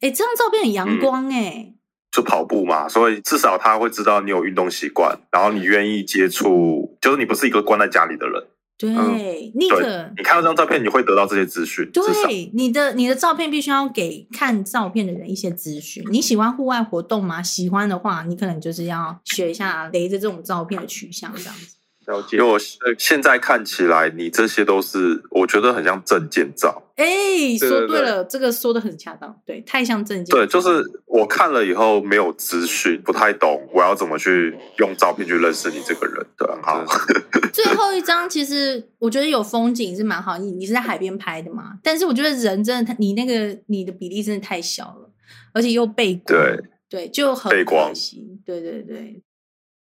[0.00, 1.74] 哎，这张照片很阳光哎、嗯，
[2.10, 8.42] 就跑步嘛，所以至少他会知道你有运动习惯，然后你愿意接触，就是你不是一个关在家里的人。
[8.78, 9.18] 对，嗯、
[9.54, 11.90] 尼克，你看到这张照片，你会得到这些资讯。
[11.92, 16.04] 对，你的你的照片必须要给看照片的人一些资讯。
[16.10, 17.42] 你喜欢户外活动吗？
[17.42, 21.75] 喜欢的话，你可能就是要学一下雷的这种照片的取向，这样子。
[22.06, 22.36] 了解。
[22.36, 22.58] 因为我
[22.98, 26.82] 现在看起来，你这些都是我觉得很像证件照。
[26.96, 29.38] 哎、欸，说对了，这个说的很恰当。
[29.44, 30.38] 对，太像证件照。
[30.38, 36.26] 对，就是我看了以后没有资讯，不太懂我要怎么去用照片去认识你这个人。
[36.38, 36.84] 对，好。
[37.52, 40.38] 最后一张其实我觉得有风景是蛮好。
[40.38, 41.78] 你你是在海边拍的嘛？
[41.82, 45.10] 但是我觉得人真的，你那个你的比例真的太小了，
[45.52, 46.24] 而且又背光。
[46.26, 48.40] 对对，就很可惜。
[48.46, 49.22] 对对对。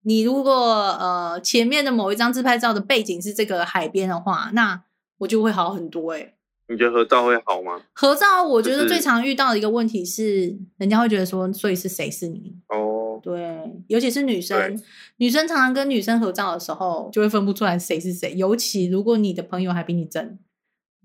[0.05, 4.85] 你如果呃前面的某一张自拍照的背景是这个海边的话，那
[5.19, 6.35] 我就会好很多哎、欸。
[6.69, 7.81] 你觉得合照会好吗？
[7.93, 12.55] 合照我觉得最常遇到的一个问题是，人家会觉得说，所以是谁是你？
[12.69, 14.83] 哦，对，尤其是女生，
[15.19, 18.33] 女生常常跟女生合照的时候，就会分不出来谁是谁。
[18.35, 20.39] 尤其如果你的朋友还比你正。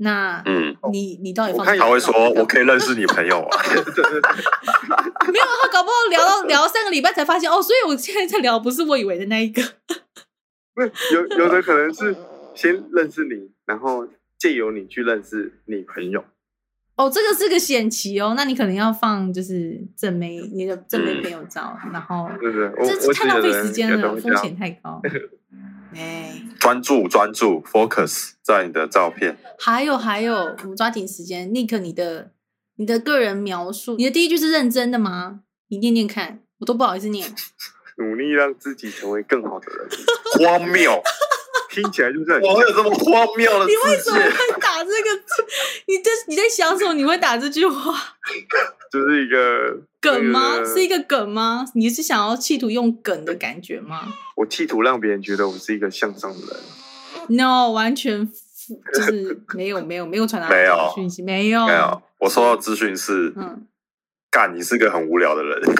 [0.02, 1.66] 那嗯，你你到底放？
[1.66, 9.62] 他会说：“我可以认识你朋友啊。”没有，他搞不好聊到 聊三个礼拜才发现哦，所以我现在在聊不是我以为的那一个。
[10.74, 12.16] 不是有有的可能是
[12.56, 14.08] 先认识你，然后
[14.38, 16.24] 借由你去认识你朋友。
[16.96, 25.02] 哦，这个是个险棋哦，那你可能要放就是正妹你的正妹朋友照，嗯、然后对对，这太浪费时间了，风险太高。
[25.96, 29.38] 哎，专注专注，focus 在你的照片。
[29.58, 32.32] 还有还有，我们抓紧时间，Nick，你的
[32.76, 35.42] 你的个人描述，你的第一句是认真的吗？
[35.70, 37.34] 你念念看，我都不好意思念。
[37.98, 39.90] 努力让自己成为更好的人。
[40.40, 41.02] 荒谬，
[41.70, 43.66] 听起来就是很我有这么荒谬的？
[43.66, 45.46] 你为什么会打这个字？
[45.88, 46.94] 你在你在想什么？
[46.94, 47.94] 你会打这句话？
[48.92, 50.64] 就是一个梗吗？
[50.64, 51.66] 是一个梗吗？
[51.76, 54.14] 你是想要企图用梗的感觉吗？
[54.38, 57.38] 我企图让别人觉得我是一个向上的人。
[57.38, 58.28] No，完全
[58.94, 62.02] 就是没有没有没有传达没有讯息，没有没有。
[62.20, 63.68] 我收到资讯是，嗯，
[64.32, 65.62] 干，你是个很无聊的人。
[65.62, 65.74] 你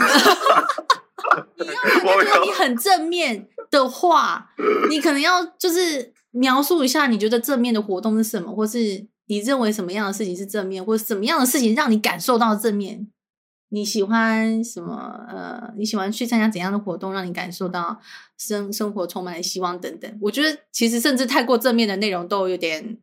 [2.08, 4.52] 要如果你很正面的话，
[4.90, 9.08] 你可能要就是描述一下你觉得正面的活动是什么，或是。
[9.32, 13.08] 你认为什么样的事情是正面，或者什么样的事情让你感受到正面？
[13.72, 15.26] 你喜欢什么？
[15.30, 18.02] 呃，你喜欢去参加怎样的活动，让你感受到
[18.36, 20.18] 生生活充满了希望等等？
[20.22, 22.98] 我觉得其实甚至太过正面的内容都有点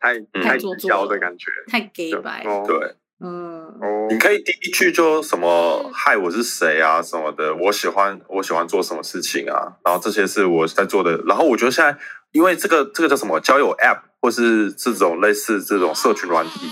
[0.00, 2.42] 太太做作的感觉，太给白。
[2.66, 3.70] 对，嗯，
[4.08, 11.18] 你可以第一句就什么“嗨，我是谁啊”什么的，我喜欢我喜欢做什么事情啊，然后这些是我在做的。
[11.26, 11.98] 然后我觉得现在，
[12.32, 16.66] 因为这个这个叫什么交友 App，或是这种类似这种社群软体，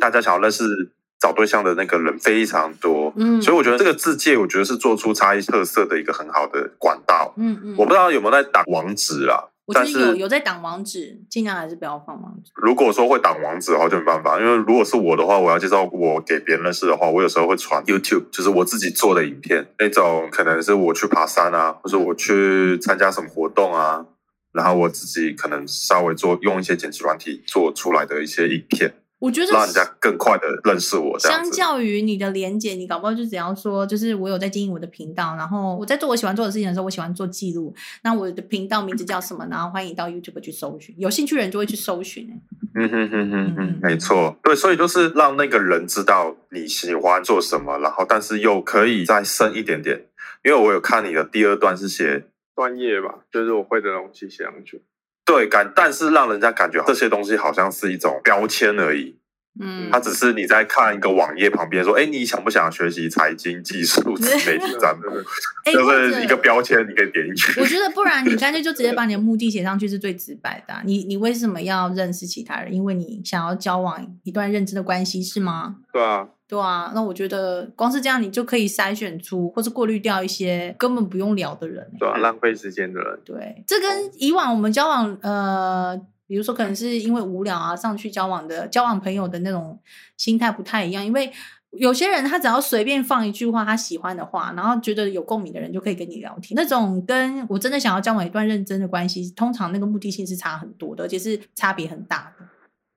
[0.00, 0.92] 大家想要认识。
[1.18, 12.52] 找对象的那个人非常多，嗯，所以我觉得这个自介，我觉得是做出差异特色的一个很好的管道，嗯嗯，我不知道有没有在挡网址啦，我觉得有有在挡网址，尽量还是不要放网址。
[12.54, 24.04] 如果说会挡网址的话，就没办法，因为如果是我的话，我要介绍我给别人认识的话，我有时候会传 YouTube，就是我自己做的影片，那种可能是我去爬山啊，或者我去参加什么活动啊，
[24.52, 28.92] 然后我自己可能稍微做用一些剪辑软体做出来的一些影片。
[29.18, 31.18] 我觉得让人家更快的认识我。
[31.18, 37.74] 相较于你的连接，你搞不好就只要说，就是我有在经营我的频道，然后我在做我喜欢做的事情的时候，我喜欢做记录。
[38.02, 39.46] 那我的频道名字叫什么？
[39.50, 42.28] 然后欢迎到 YouTube 去搜寻，有兴趣的人就会去搜寻。
[42.74, 50.06] 嗯哼哼哼哼，没错，对，所以就是让那个人知道你喜欢做什么，然后但是又可以再深一点点。
[50.44, 54.82] 因为我有看你的第二段是写专业吧，就是我会的东西写上去。
[55.26, 59.18] 对，感，但是让人家感觉这些东西好像是一种标签而已。
[59.58, 65.24] 嗯，它只是你在看一个网页旁边说，哎，你想不想学习财经技术、自媒体这样的？
[65.72, 67.60] 就是一个标签，你可以点进去。
[67.60, 70.82] 我觉得不然，你干脆就直接把你的目的写上去是最直白的啊。
[70.84, 72.72] 你你为什么要认识其他人？
[72.72, 75.76] 因为你想要交往一段认知的关系是吗？
[75.90, 76.28] 对啊。
[76.48, 83.18] 对啊，那我觉得光是这样，你就可以筛选出或是过滤掉一些根本不用聊的人，对啊，浪费时间的人。
[83.24, 89.78] 对，这跟以往我们交往，呃，比如说可能是因为无聊啊，上去交往的交往朋友的那种
[90.16, 91.04] 心态不太一样。
[91.04, 91.32] 因为
[91.72, 96.54] 有些人他只要随便放一句话，他喜欢的话，然后觉得有共鸣的人就可以跟你聊天。
[96.54, 102.46] 那种跟我真的想要交往一段认真的关系，通常那个目的性是差很多的，而且是差别很大的。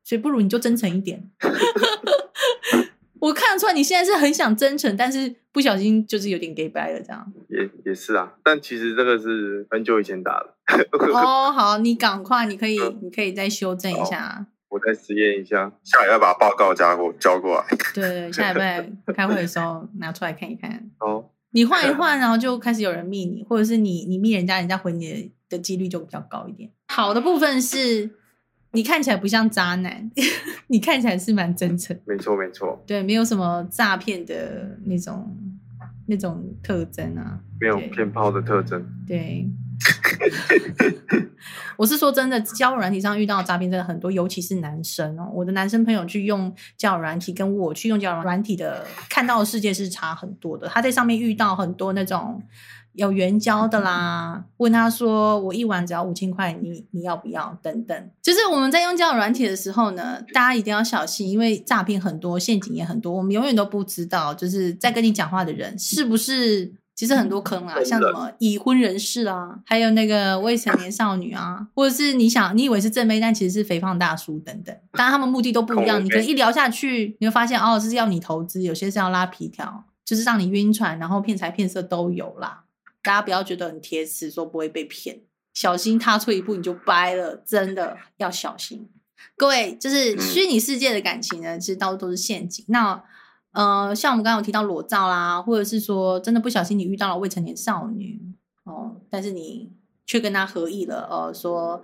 [0.03, 1.29] 所以不如你就真诚一点。
[3.20, 7.32] 我看得出来你现在是很想真诚，但是不小心就是有点给掰了这样。
[7.49, 10.55] 也也是啊，但其实这个是很久以前打的。
[11.13, 14.47] 哦， 好，你赶快，你可以，嗯、你可以再修正一下。
[14.70, 17.65] 我再实验一下，下礼拜把报告交过交过来。
[17.93, 20.89] 对，下礼拜 开会的时候拿出来看一看。
[20.99, 26.70] 哦，你换一换，然后就开始有人密你，或者是你你密人家，人家回你的的几率就比较高一点。
[26.88, 28.11] 好的部分是。
[28.72, 30.11] 你看起来不像渣男，
[30.67, 31.97] 你看起来是蛮真诚。
[32.05, 32.84] 没错，没错。
[32.86, 35.36] 对，没有什么诈骗的那种
[36.05, 38.86] 那种特征啊，没有骗炮的特征。
[39.07, 39.47] 对，
[41.78, 45.32] 我是说真的，交友软体上遇到的诈骗真的很多，尤其是男生哦。
[45.34, 50.67] 我的男生朋友去用交友软体，跟我去用交友软体的看到的世界是差很多的。
[50.67, 52.43] 他在上面遇到很多那种。
[52.93, 82.63] 有援交的啦，问他说：“我一晚只要五千块，你你要不要？”等等，就是我们在用交友软体的时候呢，大家一定要小心，因为诈骗很多，陷阱也很多，我们永远都不知道，就是在跟你讲话的人是不是其实很多坑啊，像什么已婚人士啊，还有那个未成年少女啊，或者是你想你以为是正妹，但其实是肥胖大叔等等，当然他们目的都不一样，你可能一聊下去，你会发现哦，这是要你投资，有些是要拉皮条，就是让你晕船，然后骗财骗色都有啦。
[83.01, 85.21] 大家不要觉得很铁齿，说不会被骗，
[85.53, 88.89] 小心踏错一步你就掰了，真的要小心。
[89.35, 92.65] 各位，就是虚拟世界的感情呢，其实到处都是陷阱。
[92.67, 93.01] 那
[93.51, 98.19] 呃，像我们刚刚有提到裸照啦，或者是说真的不小心你遇到了未成年少女
[98.63, 99.71] 哦，但是你
[100.05, 101.81] 却跟他合意了，呃，说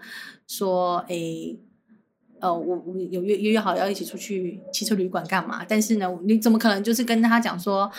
[0.47, 1.57] 说诶，
[2.39, 5.66] 呃，我我有约约约好要一起出去汽车旅馆干嘛？
[5.68, 7.89] 但是呢，你怎么可能就是跟他讲说？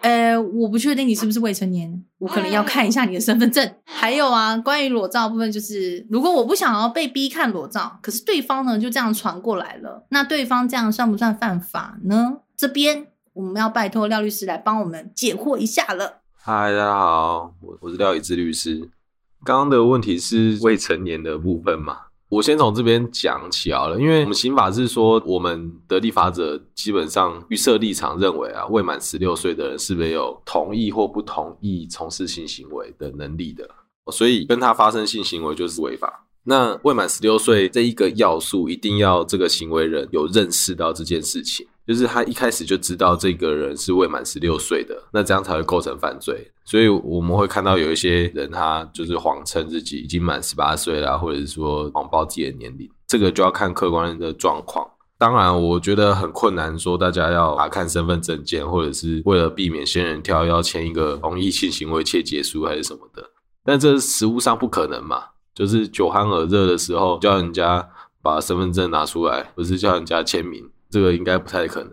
[0.00, 3.74] 呃，我不确定你是不是未成年，我可能要看一下你的身份证。
[3.84, 12.38] 还有啊，关于裸照部分，就是如果我不想要被逼看裸照，可是对方呢就这样传过来了，那对方这样算不算犯法呢？
[12.56, 16.22] 这边我们要拜托廖律师来帮我们解惑一下了。
[16.34, 18.90] 嗨，大家好，我我是廖以智律师。
[19.44, 22.07] 刚刚的问题是未成年的部分嘛？
[22.28, 33.66] 我先从这边讲起好了，因为我们刑法是说，我们的立法者基本上预设立场认为啊，未满十六岁的人是没有同意或不同意从事性行为的能力的，
[34.12, 36.26] 所以跟他发生性行为就是违法。
[36.44, 41.66] 那未满十六岁这一个要素，一定要这个行为人有认识到这件事情。
[41.88, 46.52] 就是他一开始就知道这个人是未满十六岁的，那这样才会构成犯罪。
[46.66, 52.86] 所以我们会看到有一些人，他就是谎称自己已经满十八岁了，或者是说谎报自己的年龄。
[53.06, 54.86] 这个就要看客观的状况。
[55.16, 63.30] 当然，我觉得很困难，说大家要查看身份证件，或者是为了避免仙人跳，要签一个同意性行为切结书还是什么的。
[63.64, 65.24] 但这实务上不可能嘛，
[65.54, 67.88] 就是酒酣耳热的时候叫人家
[68.20, 71.92] 把身份证拿出来，不是叫人家签名，这个应该不太可能。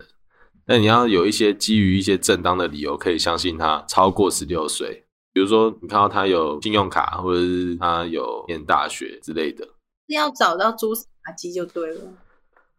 [0.64, 9.68] 但你要有一些基于一些正当的理由，可以相信他超过十六岁，比如说你看到他有信用卡，或者是他有念大学之类的，
[10.08, 12.00] 要找到蛛丝马迹就对了。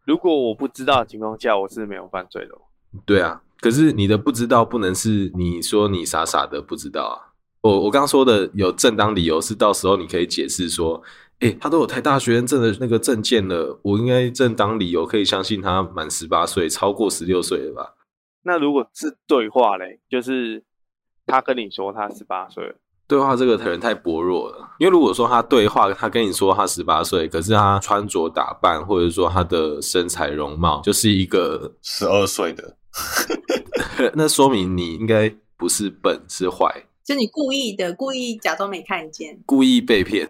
[0.04, 2.54] 如果我不知道的情况下，我是没有犯罪的。
[3.06, 7.32] 对啊，可是你的不知道不能是你说你傻傻的不知道啊。
[7.60, 11.02] 我我刚刚说的有正当理由，是到时候你可以解释说，
[11.40, 17.94] 哎，他都有台大学生证的那个证件了，我应该正当理由可以相信他满十八岁，超过十六岁了吧？
[18.42, 20.64] 那如果是对话嘞，就是
[21.26, 22.74] 他跟你说他十八岁。
[23.06, 32.76] 对话这个可能太薄弱了，因为如果说他对话，他跟你说他十八岁，可是他穿着打扮或者说他的身材容貌就是一个十二岁的，
[34.14, 40.28] 那说明你应该不是笨，是坏，就你故意的，故意假装没看见，故意被骗。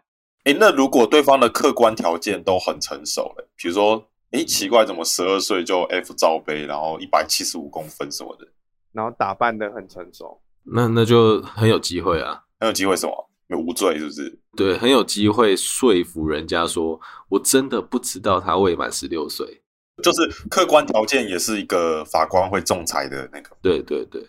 [0.48, 8.48] 诶，那如果对方的客观条件都很成熟了，比如说，诶，奇怪，怎么十二岁就 F 罩杯，然后一百七十五公分什么的，
[8.92, 12.44] 然后打扮得很成熟，那那就很有机会啊。
[12.60, 13.28] 很有机会什么？
[13.48, 14.38] 有无罪是不是？
[14.56, 19.62] 对，很有机会说服人家说，我真的不知道他未满十六岁。
[20.02, 23.50] 就是客观条件也是一个法官会仲裁的那个。
[23.60, 24.26] 对对对，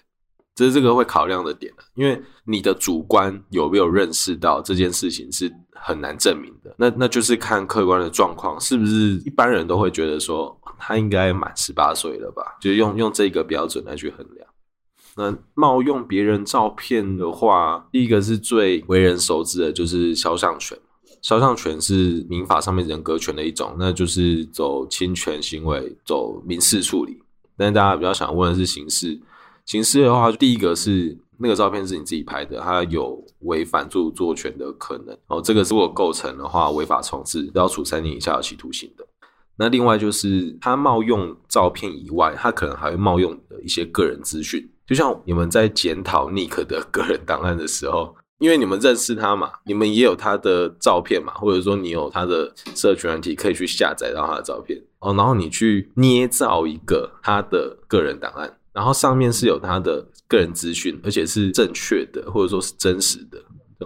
[0.59, 6.75] 这是这个会考量的点，因为你的主观有没有认识到这件事情是很难证明的。
[6.77, 12.57] 那那就是看客观的状况，是不是一般人都会觉得说他应该满十八岁了吧？
[12.59, 14.45] 就用用这个标准来去衡量。
[15.15, 20.77] 那冒用别人照片的话，第一个是最为人熟知的，就是肖像权。
[21.21, 27.17] 肖像权是民法上面人格权的一种，那就是走侵权行为，走民事处理。
[27.55, 29.17] 但是大家比较想问的是刑事，
[29.69, 35.39] 刑事的话，第一个是那个照片是你自己拍的，它有违反著作权的可能哦。
[35.39, 39.05] 这个如果构成的话，违法重制，要处三年以下有期徒刑的。
[39.57, 44.67] 那另外就是他冒用照片以外，他可能还会冒用的一些个人资讯。
[44.87, 63.37] 就像你们在检讨 Nick 的个人档案的时候，因为你们认识他嘛，你们也有他的照片嘛，或者说你有他的社群软体可以去下载到他的照片哦，然后你去捏造一个他的个人档案，然后上面是有他的个人资讯，而且是正确的，或者说是真实的，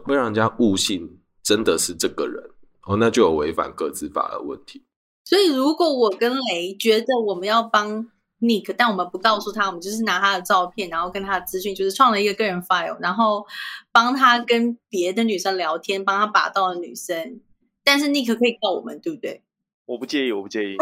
[0.02, 2.40] 会让人家误信真的是这个人
[2.84, 4.84] 哦，那就有违反个资法的问题。
[5.26, 8.06] 所以如果我跟雷觉得我们要帮
[8.40, 13.44] Nick，但我们不告诉他，我们就是拿他的照片，然后跟他的资讯，就是创了一个个人 file，然后
[13.92, 17.42] 帮他跟别的女生聊天，帮他把到了女生。
[17.84, 19.42] 但是 Nick 可以告我们，对不对？
[19.88, 20.78] 我不介意，我不介意。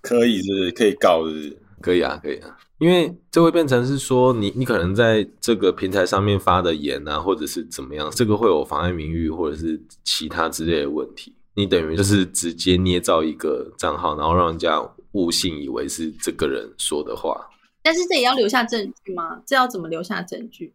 [0.00, 0.70] 可以是不是？
[0.70, 1.62] 可以告是不是？
[1.80, 2.56] 可以啊，可以啊。
[2.78, 11.34] 因为这会变成是说，你你可能在这个平台上面发的言啊，或者是怎么样，这个会有妨碍名誉或者是其他之类的问题。
[11.54, 14.80] 你等于就是直接捏造一个账号，然后让人家。
[15.12, 17.48] 误信以为是这个人说的话，
[17.82, 19.40] 但是这也要留下证据吗？
[19.46, 20.74] 这要怎么留下证据？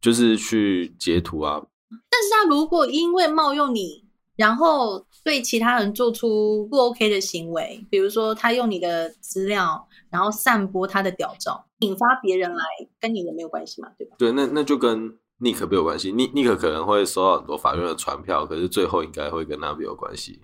[0.00, 1.62] 就是去截图啊。
[2.10, 4.02] 但是他如果因为冒用你，
[4.34, 12.64] 然后对其他人做出不 OK 的行为，比如说他用你的资料，然后散播他的屌照，引发别人来
[13.00, 13.88] 跟你的没有关系嘛？
[13.96, 14.16] 对吧？
[14.18, 16.12] 对，那那就跟 Nick 没有关系。
[16.12, 20.40] Nick Nick 可能会收到很多法院的传票，可是最后应该会跟他没有关系。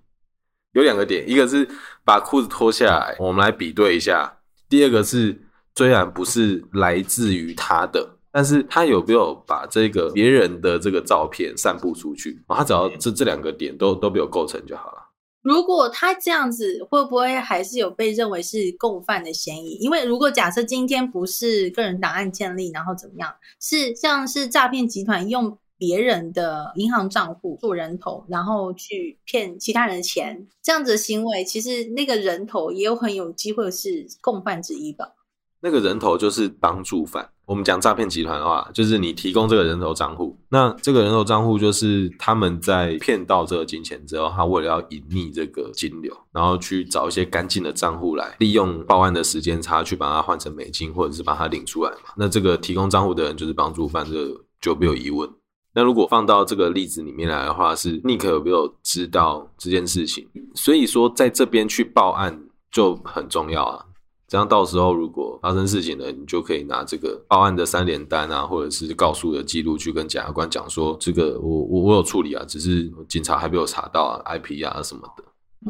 [0.72, 1.68] 有两个点，一个是
[2.04, 4.38] 把裤子脱下来，我们来比对一下；
[4.68, 5.36] 第二个是
[5.74, 12.42] 虽然不是来自于他的，但是他有没有把这个别人的这个照片散布出去？
[12.48, 15.05] 他只要这这两个点都都没有构成就好了。
[15.46, 19.74] 如果他这样子，会不会还是有被认为是共犯的嫌疑？
[19.74, 25.56] 因为如果假设今天不是个人档案建立，然后怎么样，是像是诈骗集团用。
[25.78, 35.12] 别人的银行账户做人头，然后去骗其他人的钱，这样子的行为，其实那个人头也有很有机会是共犯之一吧？
[35.60, 37.28] 那个人头就是帮助犯。
[37.46, 52.10] 我们讲诈骗集团的话，就是你提供这个人头账户，那这个人头账户就是他们在骗到这个金钱之后，他为了要隐匿这个金流，然后去找一些干净的账户来，利用报案的时间差去把它换成美金，或者是把它领出来嘛。
[52.16, 55.30] 那这个提供账户的人就是帮助犯，这个就没有疑问。
[55.72, 60.26] 那如果放到这个例子里面来的话，是 Nick 有没有知道这件事情？
[60.54, 62.42] 所以说在这边去报案
[62.72, 63.84] 就很重要啊。
[64.28, 75.22] 这样到时候如果发生事情了，你就可以拿这个报案的三联单啊，或者是告诉的记录去跟检察官讲说，这个我我我有处理啊，只是警察还没有查到啊，IP 啊什么的。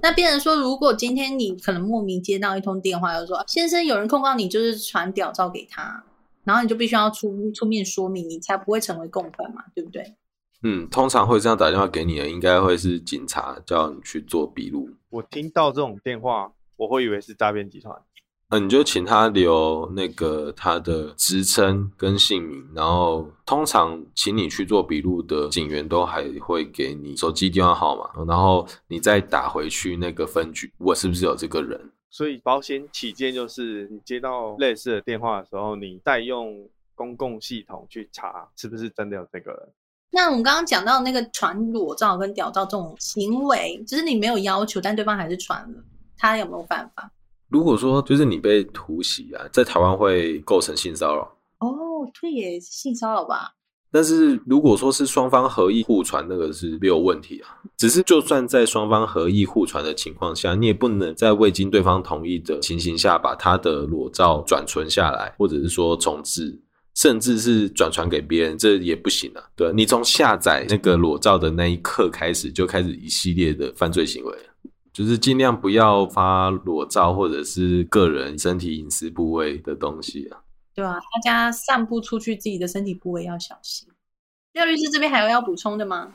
[0.03, 6.03] 那变成说，如果今天你可能莫名接到一通电话，就说先生有人控告你，就是传屌照给他，
[6.45, 10.15] 然后你就必须要出出面说明，你才不会成为共犯嘛，对不对？
[10.63, 14.89] 嗯，通常会这样打电话给你的，应该会是警察叫你去做笔录。
[15.11, 17.95] 我听到这种电话，我会以为是诈骗集团。
[18.51, 31.91] 嗯，你就请他留那个他的职称跟姓名，然后通常请你去做笔录的警员都还会给你手机电话号码，然后你再打回去那个分局，我是不是有这个人？
[32.09, 39.69] 所以保险起见，就是你接到类似的电话的时候，你再用公共系统去查是不是真的有这个人。
[40.13, 45.83] 那我们刚刚讲到那个传裸照跟屌照这种行为，就是你没有要求，但对方还是传了，
[46.17, 47.11] 他有没有办法？
[47.49, 51.23] 如果说就是你被突袭啊，在台湾会构成性骚扰
[51.61, 53.53] 哦，对耶，性骚扰吧。
[53.93, 57.57] 但是如果说是双方合意互传，那个是没有问题啊。
[57.79, 66.61] 只是就算在双方合意互传的情况下，你也不能在未经对方同意的情形下，把他的裸照转存下来，或者是说重置，
[66.95, 69.43] 甚至是转传给别人，这也不行啊。
[69.55, 74.37] 对，你从下载那个裸照的那一刻开始，就开始一系列的犯罪行为。
[74.97, 80.41] 就是尽量不要发裸照或者是个人身体隐私部位的东西啊。
[80.75, 83.87] 对啊，大家散步出去自己的身体部位要小心。
[84.55, 86.15] 廖律师这边还有要补充的吗？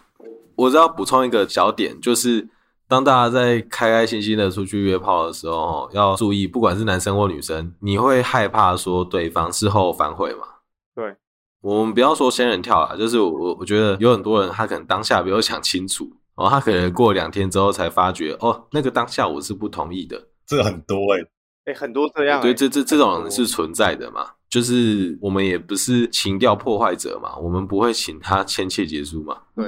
[0.56, 2.50] 我只要补充一个小点，就是
[2.88, 10.48] 当大家在开开心心的出去约炮的时候，要注意，不管是男生或女生，你会害怕说对方事后反悔吗？
[10.96, 11.16] 对，
[11.62, 16.12] 我们不要说仙人跳啊，就是我我觉得有很多人他可能当下没有想清楚。
[16.36, 20.22] 哦，他可能过两天之后才发觉，哦，那个当下我是不同意的。
[20.48, 21.24] 这个很多哎、欸，
[21.66, 22.42] 哎、欸，很多这样、欸。
[22.42, 24.26] 对，这这这种人是存在的嘛？
[24.50, 29.38] 就是我们也不是情调破坏者嘛，我们不会请他签切结束嘛。
[29.56, 29.66] 对，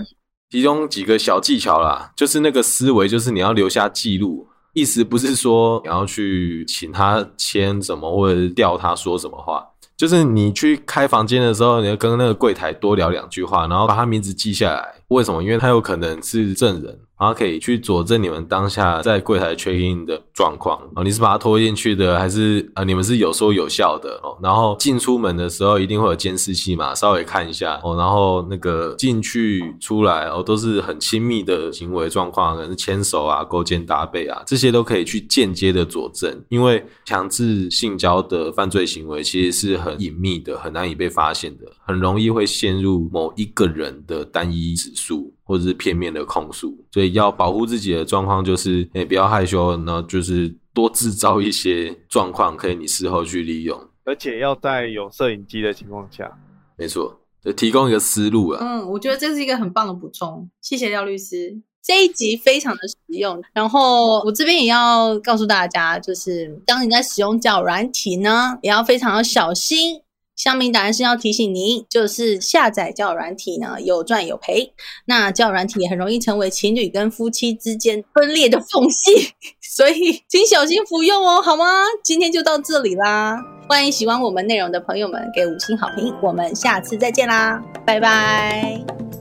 [0.49, 9.65] 其中几个小技巧啦，就是那个思维，就是你要留下记录，意思不是说你要去请他签什么，或者是调他说什么话。
[9.95, 14.95] 就是你去开房间的时候，你要跟那个柜台多聊两句话，然后把他名字记下来。
[15.13, 15.41] 为什么？
[15.43, 16.99] 因为他有可能是证人。
[17.19, 24.37] 然后可以去佐证你们当下在柜台 check in 的状况哦，你是把他拖进去的，还是啊你们是有说有笑的哦？
[24.41, 27.95] 然后进出门的时候一定会有监视器嘛，稍微看一下哦。
[27.95, 36.43] 然后那个进去出来哦，都是很亲密的行为状况，可能是牵手啊、勾肩搭背啊，这些都可以去间接的佐证。
[36.49, 45.32] 因为强制性交的犯罪行为其实是很隐秘的，很难以被发现的，很容易会陷入某一个人的单一指数。
[45.43, 56.31] 或者是片面的控诉，所以要保护自己的状况，就是诶不要害羞，然后就是多制造一些状况，可以你事后去利用，而且要在有摄影机的情况下。
[56.77, 58.59] 没错，就提供一个思路啊。
[58.61, 63.41] 嗯，我觉得这是一个很棒的补充，谢谢廖律师，这一集非常的实用。
[63.53, 70.01] 然后我这边也要告诉大家，就是当你在使用交友软体呢，也要非常的小心。
[70.35, 74.73] 乡民达人是要提醒您，就是下载交友软体呢，有赚有赔。
[75.05, 81.65] 那交友软体也很容易成为情侣跟夫妻之间分裂的缝隙， 所以请小心服用哦，好吗？
[82.03, 83.37] 今天就到这里啦，
[83.69, 89.12] 欢迎喜欢我们内容的朋友们给五星好评，我们下次再见啦，拜拜。